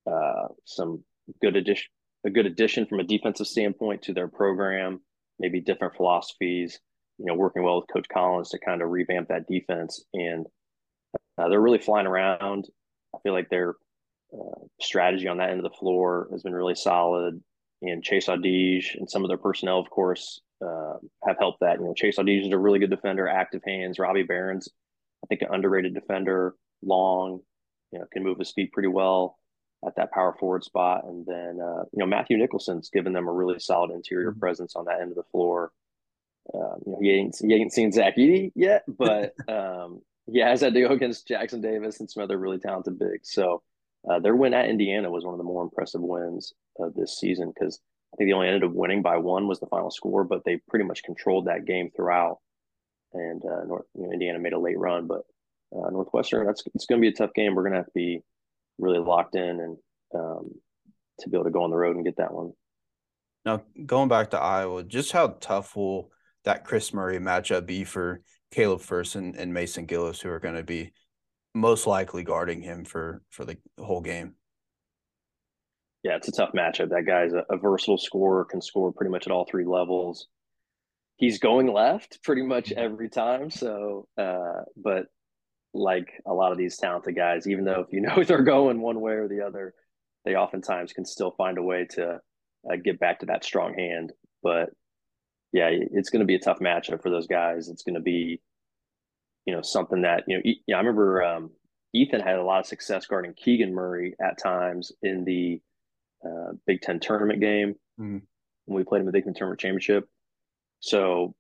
uh, 0.09 0.47
some 0.65 1.03
good 1.41 1.55
addition, 1.55 1.88
a 2.25 2.29
good 2.29 2.45
addition 2.45 2.85
from 2.85 2.99
a 2.99 3.03
defensive 3.03 3.47
standpoint 3.47 4.03
to 4.03 4.13
their 4.13 4.27
program. 4.27 5.01
Maybe 5.39 5.61
different 5.61 5.95
philosophies 5.95 6.79
you 7.19 7.25
know, 7.25 7.35
working 7.35 7.63
well 7.63 7.81
with 7.81 7.89
Coach 7.93 8.07
Collins 8.11 8.49
to 8.49 8.59
kind 8.59 8.81
of 8.81 8.89
revamp 8.89 9.27
that 9.27 9.47
defense. 9.47 10.03
And 10.13 10.47
uh, 11.38 11.49
they're 11.49 11.61
really 11.61 11.79
flying 11.79 12.07
around. 12.07 12.67
I 13.13 13.19
feel 13.21 13.33
like 13.33 13.49
their 13.49 13.75
uh, 14.33 14.61
strategy 14.79 15.27
on 15.27 15.38
that 15.38 15.49
end 15.49 15.59
of 15.59 15.69
the 15.69 15.77
floor 15.77 16.29
has 16.31 16.43
been 16.43 16.55
really 16.55 16.75
solid. 16.75 17.43
And 17.81 18.03
Chase 18.03 18.27
Audige 18.27 18.95
and 18.95 19.09
some 19.09 19.24
of 19.24 19.29
their 19.29 19.38
personnel, 19.38 19.79
of 19.79 19.89
course, 19.89 20.41
uh, 20.65 20.95
have 21.25 21.38
helped 21.38 21.62
that. 21.62 21.79
You 21.79 21.86
know, 21.86 21.93
Chase 21.93 22.17
Audige 22.17 22.48
is 22.48 22.51
a 22.51 22.57
really 22.57 22.79
good 22.79 22.89
defender, 22.89 23.27
active 23.27 23.62
hands. 23.65 24.00
Robbie 24.00 24.24
Beran's, 24.24 24.67
I 25.24 25.27
think, 25.27 25.41
an 25.41 25.50
underrated 25.51 25.93
defender, 25.93 26.55
long, 26.81 27.39
you 27.91 28.00
know, 28.00 28.05
can 28.12 28.24
move 28.24 28.39
his 28.39 28.51
feet 28.51 28.74
pretty 28.74 28.89
well 28.89 29.38
at 29.86 29.95
that 29.95 30.12
power 30.12 30.36
forward 30.38 30.63
spot. 30.63 31.05
And 31.05 31.25
then, 31.25 31.59
uh, 31.62 31.83
you 31.91 32.00
know, 32.00 32.05
Matthew 32.05 32.38
Nicholson's 32.38 32.89
given 32.89 33.13
them 33.13 33.27
a 33.27 33.33
really 33.33 33.59
solid 33.59 33.91
interior 33.91 34.31
mm-hmm. 34.31 34.39
presence 34.39 34.75
on 34.75 34.86
that 34.86 35.01
end 35.01 35.12
of 35.12 35.15
the 35.15 35.24
floor. 35.31 35.71
Um, 36.53 36.81
you 36.86 36.91
know, 36.91 37.00
he 37.01 37.12
ain't 37.12 37.36
he 37.39 37.53
ain't 37.53 37.74
seen 37.74 37.91
Zach 37.91 38.17
Edey 38.17 38.51
yet, 38.55 38.83
but 38.88 39.36
um, 39.48 40.01
he 40.25 40.39
has 40.39 40.61
had 40.61 40.74
to 40.74 40.81
go 40.81 40.89
against 40.89 41.27
Jackson 41.27 41.61
Davis 41.61 42.00
and 42.00 42.09
some 42.09 42.24
other 42.24 42.37
really 42.37 42.57
talented 42.57 43.00
bigs. 43.00 43.31
So 43.31 43.61
uh, 44.09 44.20
their 44.20 44.35
win 44.35 44.53
at 44.53 44.70
Indiana 44.70 45.11
was 45.11 45.25
one 45.25 45.33
of 45.33 45.37
the 45.37 45.44
more 45.44 45.63
impressive 45.63 46.01
wins 46.01 46.53
of 46.79 46.94
this 46.94 47.18
season 47.18 47.51
because 47.53 47.79
I 48.13 48.18
think 48.18 48.29
they 48.29 48.33
only 48.33 48.48
ended 48.48 48.63
up 48.63 48.74
winning 48.74 49.01
by 49.01 49.18
one 49.18 49.48
was 49.48 49.59
the 49.59 49.68
final 49.68 49.92
score, 49.92 50.24
but 50.24 50.44
they 50.46 50.61
pretty 50.70 50.85
much 50.85 51.03
controlled 51.03 51.46
that 51.46 51.65
game 51.65 51.89
throughout. 51.96 52.39
And 53.13 53.42
uh, 53.44 53.63
North 53.65 53.85
you 53.96 54.03
know, 54.03 54.11
Indiana 54.11 54.39
made 54.39 54.53
a 54.53 54.59
late 54.59 54.77
run, 54.77 55.07
but 55.07 55.22
uh, 55.75 55.89
Northwestern 55.89 56.46
that's 56.46 56.63
it's 56.74 56.85
going 56.85 57.01
to 57.01 57.05
be 57.05 57.13
a 57.13 57.18
tough 57.18 57.33
game. 57.33 57.55
We're 57.55 57.63
going 57.63 57.74
to 57.74 57.79
have 57.79 57.85
to 57.85 57.92
be 57.94 58.22
really 58.77 59.00
locked 59.00 59.35
in 59.35 59.59
and 59.59 59.77
um, 60.15 60.51
to 61.20 61.29
be 61.29 61.37
able 61.37 61.46
to 61.46 61.51
go 61.51 61.63
on 61.63 61.72
the 61.72 61.77
road 61.77 61.96
and 61.96 62.05
get 62.05 62.18
that 62.18 62.33
one. 62.33 62.51
Now 63.46 63.63
going 63.85 64.09
back 64.09 64.31
to 64.31 64.39
Iowa, 64.39 64.83
just 64.83 65.11
how 65.11 65.37
tough 65.39 65.75
will 65.75 66.11
that 66.46 66.65
Kris 66.65 66.94
Murray 66.94 67.20
matchup 67.20 67.65
be 67.65 67.83
for 67.83 68.22
Caleb 68.51 68.81
Furst 68.81 69.15
and, 69.15 69.35
and 69.35 69.53
Mason 69.53 69.85
Gillis, 69.85 70.22
who 70.22 70.29
are 70.29 70.39
going 70.39 70.55
to 70.55 70.63
be 70.63 70.92
most 71.53 71.87
likely 71.87 72.24
guarding 72.24 72.61
him 72.61 72.85
for 72.85 73.22
for 73.29 73.46
the 73.46 73.57
whole 73.79 74.01
game. 74.01 74.35
Yeah, 76.03 76.16
it's 76.16 76.27
a 76.29 76.31
tough 76.31 76.51
matchup. 76.53 76.90
That 76.90 77.05
guy's 77.05 77.33
a, 77.33 77.46
a 77.50 77.57
versatile 77.57 77.98
scorer, 77.98 78.46
can 78.46 78.62
score 78.62 78.92
pretty 78.92 79.12
much 79.12 79.27
at 79.27 79.31
all 79.31 79.46
three 79.46 79.66
levels. 79.66 80.27
He's 81.18 81.40
going 81.40 81.72
left 81.72 82.24
pretty 82.24 82.44
much 82.44 82.72
every 82.72 83.09
time. 83.09 83.50
So, 83.51 84.07
uh, 84.18 84.64
but 84.77 85.07
like 85.74 86.07
a 86.25 86.33
lot 86.33 86.51
of 86.51 86.57
these 86.57 86.77
talented 86.77 87.16
guys, 87.16 87.48
even 87.48 87.66
though 87.66 87.81
if 87.81 87.92
you 87.92 88.01
know 88.01 88.24
they're 88.24 88.44
going 88.44 88.81
one 88.81 89.01
way 89.01 89.14
or 89.14 89.27
the 89.27 89.42
other, 89.42 89.74
they 90.25 90.35
oftentimes 90.35 90.94
can 90.94 91.05
still 91.05 91.31
find 91.31 91.57
a 91.57 91.64
way 91.64 91.85
to 91.92 92.20
uh, 92.70 92.75
get 92.83 93.00
back 93.00 93.20
to 93.20 93.25
that 93.27 93.44
strong 93.44 93.74
hand. 93.74 94.14
But 94.42 94.70
yeah, 95.51 95.70
it's 95.72 96.09
going 96.09 96.22
to 96.22 96.25
be 96.25 96.35
a 96.35 96.40
tough 96.40 96.59
matchup 96.59 97.01
for 97.01 97.09
those 97.09 97.27
guys. 97.27 97.70
It's 97.70 97.83
going 97.83 97.96
to 97.96 98.01
be, 98.01 98.40
you 99.46 99.53
know, 99.53 99.62
something 99.62 100.03
that 100.03 100.24
you 100.27 100.38
know. 100.38 100.44
Yeah, 100.68 100.75
I 100.75 100.79
remember 100.79 101.24
um, 101.24 101.50
Ethan 101.94 102.22
had 102.22 102.38
a 102.38 102.44
lot 102.44 102.59
of 102.59 102.68
success 102.68 103.05
guarding 103.05 103.33
Keegan 103.33 103.74
Murray 103.74 104.16
at 104.22 104.38
times 104.42 104.92
in 105.01 105.25
the 105.25 105.62
uh, 106.25 106.53
Big 106.66 106.82
Ten 106.82 107.00
tournament 107.00 107.40
game 107.40 107.75
mm-hmm. 108.00 108.18
when 108.66 108.77
we 108.77 108.84
played 108.84 109.00
in 109.00 109.05
the 109.05 109.12
Big 109.12 109.25
Ten 109.25 109.34
tournament 109.34 109.60
championship. 109.60 110.08
So, 110.79 111.36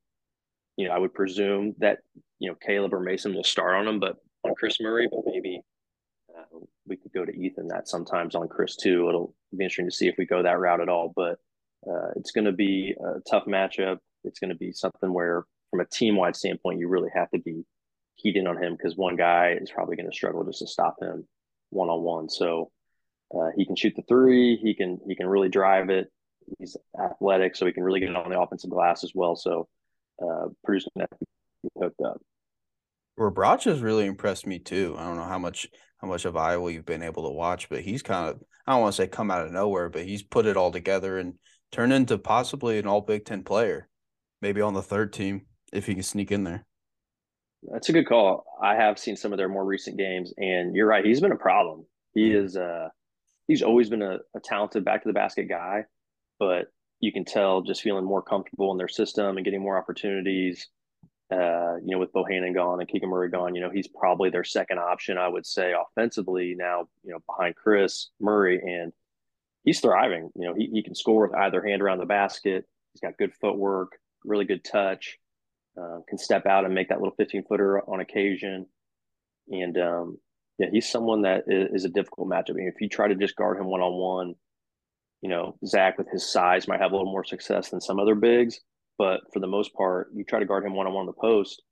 you 0.77 0.87
know, 0.87 0.93
I 0.93 0.97
would 0.97 1.13
presume 1.13 1.75
that 1.79 1.99
you 2.39 2.49
know 2.49 2.55
Caleb 2.65 2.93
or 2.93 2.99
Mason 2.99 3.33
will 3.33 3.43
start 3.43 3.75
on 3.75 3.87
him, 3.87 3.99
but 3.99 4.17
on 4.43 4.55
Kris 4.55 4.77
Murray, 4.79 5.07
but 5.09 5.21
maybe 5.25 5.61
uh, 6.37 6.59
we 6.87 6.97
could 6.97 7.11
go 7.13 7.25
to 7.25 7.31
Ethan 7.31 7.67
that 7.67 7.87
sometimes 7.87 8.35
on 8.35 8.47
Kris 8.47 8.75
too. 8.75 9.07
It'll 9.09 9.33
be 9.55 9.63
interesting 9.63 9.89
to 9.89 9.95
see 9.95 10.07
if 10.07 10.15
we 10.17 10.25
go 10.25 10.43
that 10.43 10.59
route 10.59 10.81
at 10.81 10.89
all, 10.89 11.13
but 11.15 11.37
uh, 11.87 12.11
it's 12.15 12.31
going 12.31 12.45
to 12.45 12.51
be 12.51 12.95
a 12.99 13.19
tough 13.29 13.45
matchup. 13.45 13.97
It's 14.23 14.39
going 14.39 14.49
to 14.49 14.55
be 14.55 14.71
something 14.71 15.13
where, 15.13 15.45
from 15.71 15.79
a 15.79 15.85
team 15.85 16.15
wide 16.15 16.35
standpoint, 16.35 16.79
you 16.79 16.87
really 16.87 17.09
have 17.13 17.29
to 17.31 17.39
be 17.39 17.63
keyed 18.21 18.35
in 18.35 18.47
on 18.47 18.61
him 18.61 18.75
because 18.75 18.97
one 18.97 19.15
guy 19.15 19.57
is 19.59 19.71
probably 19.71 19.95
going 19.95 20.09
to 20.09 20.15
struggle 20.15 20.43
just 20.43 20.59
to 20.59 20.67
stop 20.67 20.95
him 21.01 21.25
one 21.69 21.89
on 21.89 22.01
one. 22.01 22.29
So 22.29 22.71
uh, 23.35 23.49
he 23.55 23.65
can 23.65 23.75
shoot 23.75 23.93
the 23.95 24.03
three. 24.07 24.57
He 24.57 24.73
can 24.73 24.99
he 25.07 25.15
can 25.15 25.27
really 25.27 25.49
drive 25.49 25.89
it. 25.89 26.07
He's 26.57 26.75
athletic, 26.99 27.55
so 27.55 27.65
he 27.65 27.73
can 27.73 27.83
really 27.83 27.99
get 27.99 28.09
it 28.09 28.15
on 28.15 28.29
the 28.29 28.39
offensive 28.39 28.71
glass 28.71 29.03
as 29.03 29.11
well. 29.13 29.35
So 29.35 29.67
uh, 30.21 30.47
Purdue's 30.63 30.87
be 30.95 31.05
hooked 31.77 32.01
up. 32.01 32.21
Rebraca 33.19 33.65
has 33.65 33.81
really 33.81 34.05
impressed 34.05 34.47
me 34.47 34.59
too. 34.59 34.95
I 34.97 35.05
don't 35.05 35.17
know 35.17 35.23
how 35.23 35.39
much 35.39 35.67
how 35.97 36.07
much 36.07 36.25
of 36.25 36.37
Iowa 36.37 36.71
you've 36.71 36.85
been 36.85 37.03
able 37.03 37.23
to 37.23 37.35
watch, 37.35 37.69
but 37.69 37.81
he's 37.81 38.01
kind 38.01 38.29
of 38.29 38.41
I 38.65 38.73
don't 38.73 38.81
want 38.81 38.95
to 38.95 39.01
say 39.01 39.07
come 39.07 39.29
out 39.29 39.45
of 39.45 39.51
nowhere, 39.51 39.89
but 39.89 40.05
he's 40.05 40.23
put 40.23 40.45
it 40.45 40.57
all 40.57 40.71
together 40.71 41.19
and 41.19 41.33
turned 41.71 41.93
into 41.93 42.17
possibly 42.17 42.79
an 42.79 42.87
all 42.87 43.01
Big 43.01 43.25
Ten 43.25 43.43
player, 43.43 43.87
maybe 44.41 44.61
on 44.61 44.73
the 44.73 44.81
third 44.81 45.13
team 45.13 45.45
if 45.71 45.85
he 45.85 45.93
can 45.93 46.03
sneak 46.03 46.31
in 46.31 46.43
there. 46.43 46.65
That's 47.63 47.89
a 47.89 47.93
good 47.93 48.07
call. 48.07 48.45
I 48.63 48.75
have 48.75 48.97
seen 48.97 49.17
some 49.17 49.33
of 49.33 49.37
their 49.37 49.49
more 49.49 49.65
recent 49.65 49.97
games, 49.97 50.33
and 50.37 50.73
you're 50.73 50.87
right. 50.87 51.03
He's 51.03 51.19
been 51.19 51.33
a 51.33 51.37
problem. 51.37 51.85
He 52.13 52.31
is. 52.31 52.55
Uh, 52.55 52.87
he's 53.49 53.63
always 53.63 53.89
been 53.89 54.03
a, 54.03 54.19
a 54.35 54.39
talented 54.41 54.85
back 54.85 55.01
to 55.01 55.09
the 55.09 55.13
basket 55.13 55.49
guy, 55.49 55.83
but 56.37 56.67
you 57.01 57.11
can 57.11 57.25
tell 57.25 57.61
just 57.61 57.81
feeling 57.81 58.05
more 58.05 58.21
comfortable 58.21 58.71
in 58.71 58.77
their 58.77 58.87
system 58.87 59.35
and 59.35 59.43
getting 59.43 59.61
more 59.61 59.77
opportunities. 59.77 60.67
Uh, 61.31 61.75
you 61.83 61.91
know, 61.91 61.99
with 61.99 62.13
Bohannon 62.13 62.53
gone 62.53 62.79
and 62.79 62.87
Keegan 62.87 63.09
Murray 63.09 63.29
gone, 63.29 63.55
you 63.55 63.61
know, 63.61 63.69
he's 63.69 63.87
probably 63.87 64.29
their 64.29 64.43
second 64.43 64.79
option, 64.79 65.17
I 65.17 65.27
would 65.27 65.45
say, 65.45 65.73
offensively 65.73 66.55
now, 66.57 66.87
you 67.03 67.11
know, 67.11 67.19
behind 67.27 67.55
Kris 67.55 68.09
Murray. 68.19 68.59
And 68.61 68.93
he's 69.63 69.79
thriving. 69.79 70.29
You 70.35 70.47
know, 70.47 70.53
he, 70.55 70.69
he 70.71 70.83
can 70.83 70.95
score 70.95 71.27
with 71.27 71.35
either 71.35 71.63
hand 71.63 71.81
around 71.81 71.99
the 71.99 72.05
basket. 72.05 72.65
He's 72.93 73.01
got 73.01 73.17
good 73.17 73.33
footwork, 73.41 73.93
really 74.23 74.45
good 74.45 74.63
touch, 74.63 75.17
uh, 75.79 75.99
can 76.07 76.17
step 76.17 76.45
out 76.45 76.65
and 76.65 76.73
make 76.73 76.89
that 76.89 76.99
little 76.99 77.15
15 77.15 77.45
footer 77.47 77.81
on 77.89 77.99
occasion. 77.99 78.67
And 79.49 79.77
um, 79.77 80.17
yeah, 80.59 80.67
he's 80.71 80.91
someone 80.91 81.23
that 81.23 81.45
is, 81.47 81.85
a 81.85 81.89
difficult 81.89 82.29
matchup. 82.29 82.51
I 82.51 82.53
mean, 82.53 82.71
if 82.73 82.81
you 82.81 82.89
try 82.89 83.07
to 83.07 83.15
just 83.15 83.35
guard 83.35 83.57
him 83.57 83.65
one 83.65 83.81
on 83.81 83.93
one, 83.93 84.35
you 85.21 85.29
know, 85.29 85.57
Zach 85.65 85.97
with 85.97 86.09
his 86.11 86.31
size 86.31 86.67
might 86.67 86.81
have 86.81 86.91
a 86.91 86.95
little 86.95 87.11
more 87.11 87.23
success 87.23 87.69
than 87.69 87.81
some 87.81 87.99
other 87.99 88.15
bigs. 88.15 88.59
But 88.97 89.21
for 89.33 89.39
the 89.39 89.47
most 89.47 89.73
part, 89.73 90.09
you 90.13 90.25
try 90.25 90.39
to 90.39 90.45
guard 90.45 90.65
him 90.65 90.75
one 90.75 90.85
on 90.85 90.93
one 90.93 91.01
on 91.01 91.07
the 91.07 91.13
post, 91.13 91.63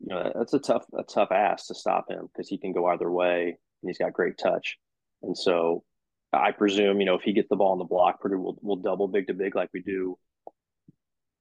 you 0.00 0.14
know 0.14 0.32
that's 0.34 0.54
a 0.54 0.58
tough 0.58 0.84
a 0.96 1.02
tough 1.02 1.32
ass 1.32 1.66
to 1.66 1.74
stop 1.74 2.10
him 2.10 2.28
because 2.32 2.48
he 2.48 2.58
can 2.58 2.72
go 2.72 2.86
either 2.86 3.10
way 3.10 3.44
and 3.82 3.88
he's 3.88 3.98
got 3.98 4.12
great 4.12 4.38
touch. 4.38 4.76
And 5.22 5.36
so 5.36 5.84
I 6.32 6.52
presume 6.52 7.00
you 7.00 7.06
know 7.06 7.14
if 7.14 7.22
he 7.22 7.32
gets 7.32 7.48
the 7.48 7.56
ball 7.56 7.72
on 7.72 7.78
the 7.78 7.84
block, 7.84 8.20
Purdue 8.20 8.38
will 8.38 8.58
will 8.62 8.76
double 8.76 9.08
big 9.08 9.26
to 9.28 9.34
big 9.34 9.54
like 9.56 9.70
we 9.72 9.82
do. 9.82 10.16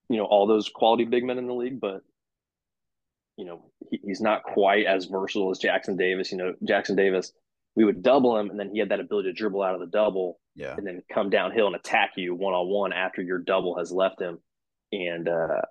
You 0.10 0.18
know 0.18 0.26
all 0.26 0.48
those 0.48 0.70
quality 0.70 1.06
big 1.06 1.24
men 1.24 1.38
in 1.38 1.48
the 1.48 1.54
league, 1.54 1.80
but 1.80 2.02
you 3.38 3.46
know 3.46 3.72
he, 3.90 4.00
he's 4.04 4.22
not 4.22 4.44
quite 4.44 4.86
as 4.86 5.06
versatile 5.06 5.52
as 5.52 5.60
Jackson 5.60 5.96
Davis. 5.96 6.32
You 6.32 6.38
know 6.38 6.54
Jackson 6.64 6.96
Davis, 6.96 7.32
we 7.76 7.86
would 7.86 8.04
double 8.04 8.38
him, 8.38 8.50
and 8.50 8.60
then 8.60 8.70
he 8.72 8.80
had 8.80 8.90
that 8.90 9.00
ability 9.00 9.30
to 9.30 9.34
dribble 9.34 9.64
out 9.64 9.76
of 9.76 9.80
the 9.80 9.88
double, 9.88 10.40
yeah, 10.56 10.76
and 10.76 10.86
then 10.86 11.02
come 11.12 11.30
downhill 11.30 11.68
and 11.68 11.76
attack 11.76 12.12
you 12.18 12.36
one 12.36 12.54
on 12.54 12.68
one 12.68 12.94
after 12.94 13.22
your 13.22 13.40
double 13.40 13.78
has 13.78 13.92
left 13.92 14.22
him. 14.22 14.40
And 14.92 15.30
uh, 15.30 15.62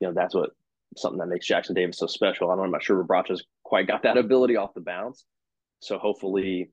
you 0.00 0.08
know 0.08 0.14
that's 0.14 0.34
what 0.34 0.50
something 0.96 1.18
that 1.18 1.28
makes 1.28 1.46
Jackson 1.46 1.74
Davis 1.74 1.98
so 1.98 2.06
special. 2.06 2.50
I'm 2.50 2.70
not 2.70 2.82
sure 2.82 3.02
Rebraca's 3.02 3.44
quite 3.62 3.86
got 3.86 4.02
that 4.02 4.16
ability 4.16 4.56
off 4.56 4.74
the 4.74 4.80
bounce. 4.80 5.24
So 5.80 5.98
hopefully, 5.98 6.70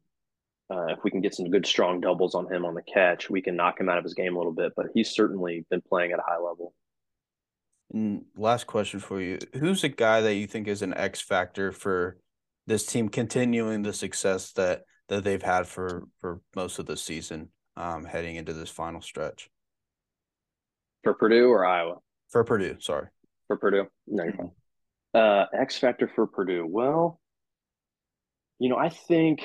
uh, 0.71 0.87
if 0.87 0.99
we 1.03 1.11
can 1.11 1.21
get 1.21 1.35
some 1.35 1.49
good 1.49 1.65
strong 1.65 2.01
doubles 2.01 2.35
on 2.35 2.51
him 2.51 2.65
on 2.65 2.73
the 2.73 2.81
catch, 2.81 3.29
we 3.29 3.41
can 3.41 3.55
knock 3.55 3.79
him 3.79 3.89
out 3.89 3.97
of 3.97 4.03
his 4.03 4.13
game 4.13 4.35
a 4.35 4.37
little 4.37 4.53
bit. 4.53 4.73
But 4.75 4.87
he's 4.93 5.11
certainly 5.11 5.65
been 5.69 5.81
playing 5.81 6.11
at 6.11 6.19
a 6.19 6.23
high 6.27 6.39
level. 6.39 6.73
And 7.93 8.25
last 8.35 8.67
question 8.67 8.99
for 8.99 9.21
you: 9.21 9.39
Who's 9.53 9.83
a 9.83 9.89
guy 9.89 10.21
that 10.21 10.35
you 10.35 10.47
think 10.47 10.67
is 10.67 10.81
an 10.81 10.93
X 10.93 11.21
factor 11.21 11.71
for 11.71 12.17
this 12.65 12.85
team 12.85 13.09
continuing 13.09 13.83
the 13.83 13.93
success 13.93 14.51
that 14.53 14.83
that 15.09 15.23
they've 15.23 15.41
had 15.41 15.67
for 15.67 16.03
for 16.19 16.41
most 16.55 16.79
of 16.79 16.85
the 16.85 16.97
season, 16.97 17.49
um, 17.77 18.03
heading 18.03 18.35
into 18.35 18.53
this 18.53 18.69
final 18.69 19.01
stretch? 19.01 19.49
For 21.03 21.13
Purdue 21.13 21.49
or 21.49 21.65
Iowa? 21.65 21.97
For 22.29 22.43
Purdue, 22.43 22.77
sorry 22.79 23.07
for 23.47 23.57
Purdue? 23.57 23.87
No, 24.05 24.23
you're 24.23 24.33
fine. 24.33 24.51
Uh, 25.13 25.45
X 25.53 25.77
factor 25.77 26.11
for 26.13 26.27
Purdue. 26.27 26.67
Well, 26.69 27.19
you 28.59 28.69
know, 28.69 28.77
I 28.77 28.89
think 28.89 29.41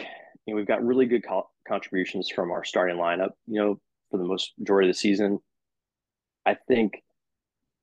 you 0.46 0.52
know 0.52 0.57
we've 0.57 0.66
got 0.66 0.85
really 0.85 1.07
good 1.07 1.24
co- 1.26 1.48
contributions 1.66 2.28
from 2.28 2.50
our 2.50 2.64
starting 2.64 2.96
lineup. 2.96 3.31
You 3.46 3.61
know, 3.61 3.81
for 4.11 4.18
the 4.18 4.24
most 4.24 4.52
majority 4.59 4.88
of 4.88 4.94
the 4.94 4.98
season, 4.98 5.38
I 6.44 6.57
think 6.68 7.02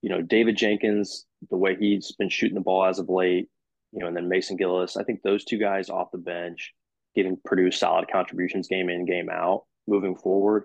you 0.02 0.10
know 0.10 0.22
David 0.22 0.56
Jenkins, 0.56 1.26
the 1.50 1.56
way 1.56 1.76
he's 1.76 2.12
been 2.12 2.28
shooting 2.28 2.54
the 2.54 2.60
ball 2.60 2.84
as 2.84 2.98
of 2.98 3.08
late, 3.08 3.48
you 3.92 4.00
know, 4.00 4.06
and 4.06 4.16
then 4.16 4.28
Mason 4.28 4.56
Gillis. 4.56 4.96
I 4.96 5.04
think 5.04 5.22
those 5.22 5.44
two 5.44 5.58
guys 5.58 5.90
off 5.90 6.12
the 6.12 6.18
bench, 6.18 6.72
giving 7.14 7.38
Purdue 7.44 7.70
solid 7.70 8.10
contributions 8.10 8.68
game 8.68 8.88
in 8.88 9.06
game 9.06 9.28
out, 9.30 9.64
moving 9.86 10.16
forward, 10.16 10.64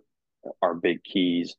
are 0.62 0.74
big 0.74 1.04
keys. 1.04 1.56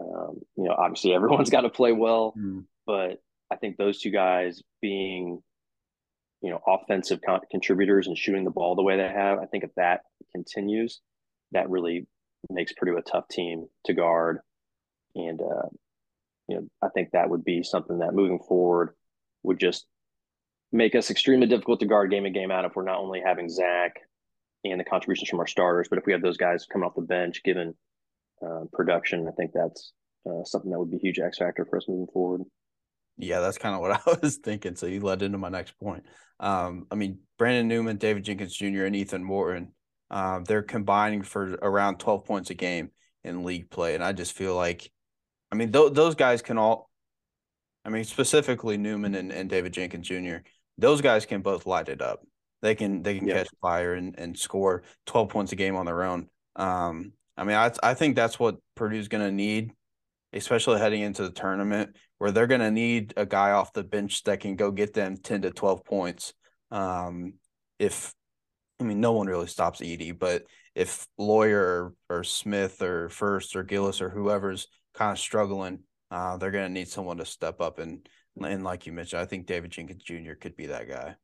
Um, 0.00 0.40
you 0.56 0.64
know, 0.64 0.74
obviously 0.76 1.12
everyone's 1.12 1.50
got 1.50 1.62
to 1.62 1.70
play 1.70 1.92
well, 1.92 2.34
mm 2.36 2.64
but 2.86 3.22
I 3.52 3.56
think 3.56 3.76
those 3.76 4.00
two 4.00 4.10
guys 4.10 4.62
being, 4.82 5.40
you 6.42 6.50
know, 6.50 6.60
offensive 6.66 7.20
con- 7.24 7.40
contributors 7.48 8.08
and 8.08 8.18
shooting 8.18 8.44
the 8.44 8.50
ball 8.50 8.74
the 8.74 8.82
way 8.82 8.96
they 8.96 9.08
have, 9.08 9.38
I 9.38 9.46
think 9.46 9.62
if 9.62 9.70
that 9.76 10.00
continues, 10.32 11.00
that 11.52 11.70
really 11.70 12.08
makes 12.48 12.72
Purdue 12.72 12.96
a 12.96 13.02
tough 13.02 13.28
team 13.28 13.68
to 13.84 13.94
guard. 13.94 14.38
And, 15.14 15.40
uh, 15.40 15.68
you 16.50 16.56
know, 16.56 16.66
I 16.82 16.88
think 16.88 17.10
that 17.12 17.30
would 17.30 17.44
be 17.44 17.62
something 17.62 17.98
that 17.98 18.14
moving 18.14 18.40
forward 18.40 18.94
would 19.42 19.58
just 19.58 19.86
make 20.72 20.94
us 20.94 21.10
extremely 21.10 21.46
difficult 21.46 21.80
to 21.80 21.86
guard 21.86 22.10
game 22.10 22.26
in, 22.26 22.32
game 22.32 22.50
out 22.50 22.64
if 22.64 22.74
we're 22.74 22.84
not 22.84 22.98
only 22.98 23.20
having 23.24 23.48
Zach 23.48 23.96
and 24.64 24.78
the 24.78 24.84
contributions 24.84 25.28
from 25.28 25.40
our 25.40 25.46
starters, 25.46 25.88
but 25.88 25.98
if 25.98 26.06
we 26.06 26.12
have 26.12 26.22
those 26.22 26.36
guys 26.36 26.66
coming 26.70 26.86
off 26.86 26.94
the 26.94 27.02
bench, 27.02 27.42
given 27.42 27.74
uh, 28.44 28.64
production, 28.72 29.26
I 29.26 29.32
think 29.32 29.52
that's 29.54 29.92
uh, 30.28 30.44
something 30.44 30.70
that 30.70 30.78
would 30.78 30.90
be 30.90 30.96
a 30.96 31.00
huge 31.00 31.18
X 31.18 31.38
factor 31.38 31.64
for 31.64 31.76
us 31.76 31.86
moving 31.88 32.08
forward. 32.12 32.42
Yeah, 33.16 33.40
that's 33.40 33.58
kind 33.58 33.74
of 33.74 33.80
what 33.80 33.92
I 34.06 34.18
was 34.22 34.36
thinking. 34.36 34.76
So 34.76 34.86
you 34.86 35.00
led 35.00 35.22
into 35.22 35.38
my 35.38 35.48
next 35.48 35.78
point. 35.78 36.04
Um, 36.38 36.86
I 36.90 36.94
mean, 36.94 37.20
Brandon 37.38 37.68
Newman, 37.68 37.96
David 37.96 38.24
Jenkins 38.24 38.54
Jr., 38.54 38.84
and 38.84 38.96
Ethan 38.96 39.24
Morton, 39.24 39.72
uh, 40.10 40.40
they're 40.40 40.62
combining 40.62 41.22
for 41.22 41.54
around 41.62 41.98
12 41.98 42.24
points 42.24 42.50
a 42.50 42.54
game 42.54 42.90
in 43.24 43.44
league 43.44 43.70
play. 43.70 43.94
And 43.94 44.02
I 44.02 44.12
just 44.12 44.32
feel 44.32 44.54
like, 44.54 44.90
I 45.52 45.56
mean, 45.56 45.72
th- 45.72 45.92
those 45.92 46.14
guys 46.14 46.42
can 46.42 46.58
all, 46.58 46.88
I 47.84 47.88
mean, 47.88 48.04
specifically 48.04 48.76
Newman 48.76 49.14
and, 49.14 49.32
and 49.32 49.50
David 49.50 49.72
Jenkins 49.72 50.06
Jr., 50.06 50.38
those 50.78 51.00
guys 51.00 51.26
can 51.26 51.42
both 51.42 51.66
light 51.66 51.88
it 51.88 52.00
up. 52.00 52.24
They 52.62 52.74
can 52.74 53.02
they 53.02 53.18
can 53.18 53.26
catch 53.26 53.48
fire 53.62 53.94
and, 53.94 54.18
and 54.18 54.38
score 54.38 54.82
12 55.06 55.30
points 55.30 55.52
a 55.52 55.56
game 55.56 55.76
on 55.76 55.86
their 55.86 56.02
own. 56.02 56.28
Um, 56.56 57.12
I 57.36 57.44
mean, 57.44 57.56
I 57.56 57.72
I 57.82 57.94
think 57.94 58.16
that's 58.16 58.38
what 58.38 58.56
Purdue's 58.76 59.08
going 59.08 59.24
to 59.24 59.32
need 59.32 59.72
especially 60.32 60.78
heading 60.78 61.02
into 61.02 61.22
the 61.22 61.30
tournament 61.30 61.96
where 62.18 62.30
they're 62.30 62.46
going 62.46 62.60
to 62.60 62.70
need 62.70 63.14
a 63.16 63.26
guy 63.26 63.52
off 63.52 63.72
the 63.72 63.82
bench 63.84 64.22
that 64.24 64.40
can 64.40 64.56
go 64.56 64.70
get 64.70 64.94
them 64.94 65.16
10 65.16 65.42
to 65.42 65.50
12 65.50 65.84
points. 65.84 66.34
Um, 66.70 67.34
if, 67.78 68.12
I 68.78 68.84
mean, 68.84 69.00
no 69.00 69.12
one 69.12 69.26
really 69.26 69.46
stops 69.46 69.80
Edey, 69.80 70.16
but 70.16 70.44
if 70.74 71.06
Loyer 71.18 71.94
or, 72.08 72.18
or 72.18 72.24
Smith 72.24 72.80
or 72.82 73.08
Furst 73.08 73.56
or 73.56 73.62
Gillis 73.62 74.00
or 74.00 74.10
whoever's 74.10 74.68
kind 75.00 75.12
of 75.12 75.18
struggling, 75.18 75.78
uh, 76.10 76.36
they're 76.36 76.50
going 76.50 76.66
to 76.66 76.72
need 76.72 76.88
someone 76.88 77.16
to 77.16 77.24
step 77.24 77.62
up. 77.62 77.78
And, 77.78 78.06
and 78.38 78.62
like 78.62 78.84
you 78.84 78.92
mentioned, 78.92 79.22
I 79.22 79.24
think 79.24 79.46
David 79.46 79.70
Jenkins 79.70 80.02
Jr. 80.02 80.34
could 80.38 80.56
be 80.56 80.66
that 80.66 80.88
guy. 80.88 81.16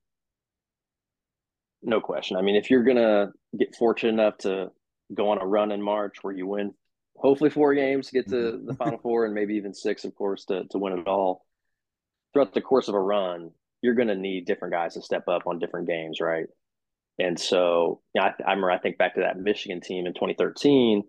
No 1.82 2.00
question. 2.00 2.38
I 2.38 2.42
mean, 2.42 2.56
if 2.56 2.70
you're 2.70 2.84
going 2.84 2.96
to 2.96 3.32
get 3.56 3.76
fortunate 3.76 4.14
enough 4.14 4.38
to 4.38 4.70
go 5.14 5.28
on 5.28 5.42
a 5.42 5.46
run 5.46 5.72
in 5.72 5.82
March 5.82 6.16
where 6.22 6.32
you 6.32 6.46
win 6.46 6.72
hopefully 7.16 7.50
four 7.50 7.74
games 7.74 8.06
to 8.06 8.12
get 8.14 8.28
to 8.28 8.34
mm-hmm. 8.36 8.66
the 8.66 8.74
final 8.74 8.98
four 8.98 9.26
and 9.26 9.34
maybe 9.34 9.56
even 9.56 9.74
six, 9.74 10.04
of 10.04 10.14
course, 10.14 10.46
to, 10.46 10.64
to 10.70 10.78
win 10.78 10.98
it 10.98 11.06
all. 11.06 11.44
Throughout 12.32 12.54
the 12.54 12.62
course 12.62 12.88
of 12.88 12.94
a 12.94 13.00
run, 13.00 13.50
you're 13.82 13.94
going 13.94 14.08
to 14.08 14.16
need 14.16 14.46
different 14.46 14.72
guys 14.72 14.94
to 14.94 15.02
step 15.02 15.28
up 15.28 15.46
on 15.46 15.58
different 15.58 15.86
games, 15.86 16.18
right? 16.18 16.46
And 17.18 17.38
so, 17.38 18.00
you 18.14 18.22
know, 18.22 18.26
I, 18.26 18.34
I 18.42 18.50
remember 18.52 18.70
I 18.70 18.78
think 18.78 18.96
back 18.96 19.14
to 19.14 19.20
that 19.20 19.38
Michigan 19.38 19.82
team 19.82 20.06
in 20.06 20.14
2013 20.14 21.02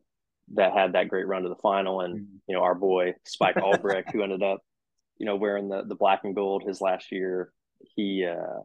that 0.54 0.74
had 0.74 0.94
that 0.94 1.10
great 1.10 1.28
run 1.28 1.44
to 1.44 1.50
the 1.50 1.56
final, 1.56 2.02
and 2.02 2.16
mm-hmm. 2.16 2.36
you 2.48 2.56
know 2.56 2.64
our 2.64 2.76
boy 2.76 3.14
Spike 3.26 3.58
Albrecht, 3.62 4.12
who 4.12 4.24
ended 4.24 4.44
up, 4.44 4.62
you 5.18 5.26
know, 5.26 5.36
wearing 5.36 5.70
the 5.70 5.84
the 5.84 5.96
black 5.96 6.22
and 6.24 6.36
gold 6.36 6.64
his 6.64 6.82
last 6.82 7.12
year. 7.12 7.52
He 7.96 8.26
uh, 8.26 8.62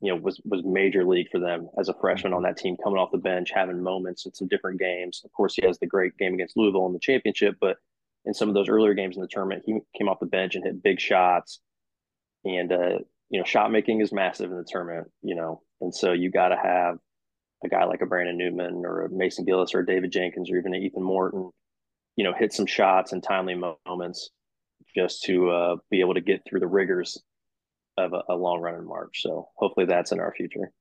you 0.00 0.10
know, 0.10 0.20
was 0.20 0.40
was 0.44 0.62
major 0.64 1.04
league 1.04 1.28
for 1.30 1.38
them 1.38 1.68
as 1.78 1.88
a 1.88 1.94
freshman 1.94 2.32
on 2.32 2.42
that 2.42 2.56
team, 2.56 2.76
coming 2.82 2.98
off 2.98 3.12
the 3.12 3.18
bench, 3.18 3.50
having 3.54 3.82
moments 3.82 4.24
in 4.24 4.34
some 4.34 4.48
different 4.48 4.80
games. 4.80 5.20
Of 5.24 5.32
course, 5.32 5.54
he 5.54 5.66
has 5.66 5.78
the 5.78 5.86
great 5.86 6.16
game 6.16 6.34
against 6.34 6.56
Louisville 6.56 6.86
in 6.86 6.94
the 6.94 6.98
championship, 6.98 7.56
but 7.60 7.76
in 8.24 8.32
some 8.32 8.48
of 8.48 8.54
those 8.54 8.68
earlier 8.68 8.94
games 8.94 9.16
in 9.16 9.22
the 9.22 9.28
tournament, 9.28 9.62
he 9.66 9.78
came 9.96 10.08
off 10.08 10.20
the 10.20 10.26
bench 10.26 10.54
and 10.54 10.64
hit 10.64 10.82
big 10.82 11.00
shots. 11.00 11.60
And 12.44 12.72
uh, 12.72 12.98
you 13.28 13.38
know, 13.38 13.44
shot 13.44 13.70
making 13.70 14.00
is 14.00 14.12
massive 14.12 14.50
in 14.50 14.56
the 14.56 14.66
tournament, 14.66 15.10
you 15.22 15.34
know, 15.34 15.62
and 15.82 15.94
so 15.94 16.12
you 16.12 16.30
got 16.30 16.48
to 16.48 16.56
have 16.56 16.96
a 17.64 17.68
guy 17.68 17.84
like 17.84 18.00
a 18.00 18.06
Brandon 18.06 18.36
Newman 18.36 18.84
or 18.84 19.02
a 19.02 19.10
Mason 19.10 19.44
Gillis 19.44 19.74
or 19.74 19.80
a 19.80 19.86
David 19.86 20.12
Jenkins 20.12 20.50
or 20.50 20.56
even 20.56 20.74
an 20.74 20.82
Ethan 20.82 21.02
Morton, 21.02 21.50
you 22.16 22.24
know, 22.24 22.32
hit 22.32 22.52
some 22.52 22.66
shots 22.66 23.12
in 23.12 23.20
timely 23.20 23.54
moments 23.86 24.30
just 24.94 25.22
to 25.24 25.50
uh, 25.50 25.76
be 25.90 26.00
able 26.00 26.14
to 26.14 26.20
get 26.20 26.42
through 26.46 26.60
the 26.60 26.66
rigors 26.66 27.22
of 27.96 28.12
a, 28.12 28.22
a 28.30 28.34
long 28.34 28.60
run 28.60 28.74
in 28.74 28.86
March. 28.86 29.22
So 29.22 29.48
hopefully 29.56 29.86
that's 29.86 30.12
in 30.12 30.20
our 30.20 30.32
future. 30.34 30.72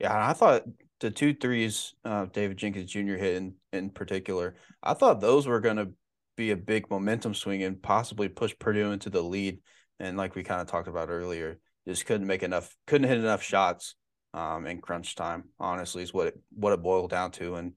Yeah, 0.00 0.28
I 0.28 0.32
thought 0.32 0.64
the 1.00 1.10
two 1.10 1.34
threes 1.34 1.94
uh, 2.04 2.26
David 2.26 2.56
Jenkins 2.56 2.90
Jr. 2.90 3.14
hit 3.14 3.36
in, 3.36 3.54
in 3.72 3.90
particular, 3.90 4.56
I 4.82 4.94
thought 4.94 5.20
those 5.20 5.46
were 5.46 5.60
going 5.60 5.76
to 5.76 5.90
be 6.36 6.50
a 6.50 6.56
big 6.56 6.90
momentum 6.90 7.34
swing 7.34 7.62
and 7.62 7.80
possibly 7.80 8.28
push 8.28 8.54
Purdue 8.58 8.92
into 8.92 9.10
the 9.10 9.22
lead. 9.22 9.58
And 9.98 10.16
like 10.16 10.34
we 10.34 10.42
kind 10.42 10.60
of 10.60 10.66
talked 10.66 10.88
about 10.88 11.10
earlier, 11.10 11.58
just 11.86 12.06
couldn't 12.06 12.26
make 12.26 12.42
enough, 12.42 12.74
couldn't 12.86 13.08
hit 13.08 13.18
enough 13.18 13.42
shots 13.42 13.94
um, 14.34 14.66
in 14.66 14.80
crunch 14.80 15.14
time. 15.14 15.44
Honestly, 15.58 16.02
is 16.02 16.14
what 16.14 16.28
it 16.28 16.38
what 16.50 16.72
it 16.72 16.82
boiled 16.82 17.10
down 17.10 17.30
to, 17.32 17.56
and 17.56 17.72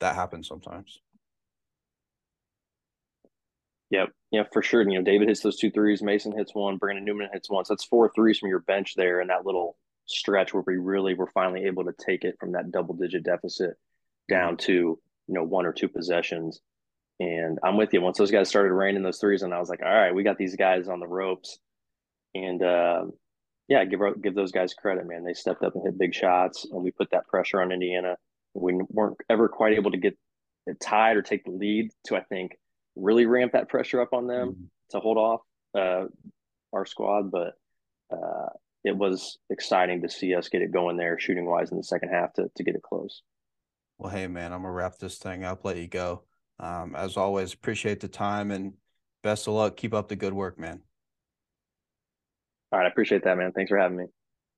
that 0.00 0.14
happens 0.14 0.48
sometimes. 0.48 1.00
Yep. 3.90 4.08
Yeah, 4.32 4.42
for 4.52 4.62
sure. 4.62 4.82
You 4.82 4.98
know, 4.98 5.04
David 5.04 5.28
hits 5.28 5.40
those 5.40 5.56
two 5.56 5.70
threes, 5.70 6.02
Mason 6.02 6.36
hits 6.36 6.54
one, 6.54 6.78
Brandon 6.78 7.04
Newman 7.04 7.28
hits 7.32 7.48
one. 7.48 7.64
So 7.64 7.74
that's 7.74 7.84
four 7.84 8.10
threes 8.12 8.38
from 8.38 8.48
your 8.48 8.60
bench 8.60 8.94
there 8.96 9.20
in 9.20 9.28
that 9.28 9.46
little 9.46 9.76
stretch 10.06 10.52
where 10.52 10.64
we 10.66 10.76
really 10.76 11.14
were 11.14 11.30
finally 11.32 11.66
able 11.66 11.84
to 11.84 11.92
take 12.04 12.24
it 12.24 12.36
from 12.40 12.52
that 12.52 12.72
double 12.72 12.94
digit 12.94 13.22
deficit 13.22 13.74
down 14.28 14.56
to, 14.56 14.72
you 14.72 14.98
know, 15.28 15.44
one 15.44 15.64
or 15.64 15.72
two 15.72 15.88
possessions. 15.88 16.60
And 17.20 17.58
I'm 17.62 17.76
with 17.76 17.92
you. 17.92 18.00
Once 18.00 18.18
those 18.18 18.32
guys 18.32 18.48
started 18.48 18.72
raining 18.72 19.04
those 19.04 19.20
threes, 19.20 19.42
and 19.42 19.54
I 19.54 19.60
was 19.60 19.68
like, 19.68 19.82
all 19.84 19.94
right, 19.94 20.14
we 20.14 20.24
got 20.24 20.38
these 20.38 20.56
guys 20.56 20.88
on 20.88 20.98
the 20.98 21.06
ropes. 21.06 21.58
And 22.34 22.60
uh, 22.62 23.04
yeah, 23.68 23.84
give 23.84 24.00
give 24.22 24.34
those 24.34 24.52
guys 24.52 24.74
credit, 24.74 25.06
man. 25.06 25.24
They 25.24 25.34
stepped 25.34 25.62
up 25.62 25.74
and 25.74 25.84
hit 25.84 25.98
big 25.98 26.14
shots, 26.14 26.66
and 26.70 26.82
we 26.82 26.90
put 26.90 27.10
that 27.12 27.26
pressure 27.28 27.62
on 27.62 27.72
Indiana. 27.72 28.16
We 28.54 28.78
weren't 28.90 29.16
ever 29.30 29.48
quite 29.48 29.74
able 29.74 29.90
to 29.90 29.96
get 29.96 30.16
it 30.66 30.80
tied 30.80 31.16
or 31.16 31.22
take 31.22 31.44
the 31.44 31.50
lead 31.50 31.90
to, 32.04 32.16
I 32.16 32.20
think, 32.20 32.52
really 32.94 33.26
ramp 33.26 33.52
that 33.52 33.68
pressure 33.68 34.00
up 34.00 34.12
on 34.12 34.26
them 34.26 34.48
mm-hmm. 34.48 34.64
to 34.90 35.00
hold 35.00 35.16
off 35.16 35.40
uh, 35.74 36.06
our 36.72 36.86
squad. 36.86 37.30
But 37.30 37.54
uh, 38.12 38.50
it 38.84 38.96
was 38.96 39.38
exciting 39.50 40.02
to 40.02 40.10
see 40.10 40.34
us 40.34 40.48
get 40.48 40.62
it 40.62 40.70
going 40.70 40.96
there, 40.96 41.18
shooting 41.18 41.46
wise 41.46 41.70
in 41.70 41.78
the 41.78 41.84
second 41.84 42.10
half 42.10 42.34
to 42.34 42.50
to 42.54 42.62
get 42.62 42.74
it 42.74 42.82
close. 42.82 43.22
Well, 43.98 44.10
hey 44.10 44.26
man, 44.26 44.52
I'm 44.52 44.62
gonna 44.62 44.72
wrap 44.72 44.98
this 44.98 45.16
thing 45.16 45.44
up. 45.44 45.64
Let 45.64 45.78
you 45.78 45.88
go. 45.88 46.22
Um, 46.60 46.94
as 46.94 47.16
always, 47.16 47.54
appreciate 47.54 48.00
the 48.00 48.08
time 48.08 48.50
and 48.50 48.74
best 49.22 49.48
of 49.48 49.54
luck. 49.54 49.76
Keep 49.76 49.94
up 49.94 50.08
the 50.08 50.16
good 50.16 50.34
work, 50.34 50.58
man. 50.58 50.82
All 52.74 52.80
right, 52.80 52.86
I 52.86 52.90
appreciate 52.90 53.22
that, 53.22 53.38
man. 53.38 53.52
Thanks 53.52 53.68
for 53.68 53.78
having 53.78 53.98
me. 53.98 54.06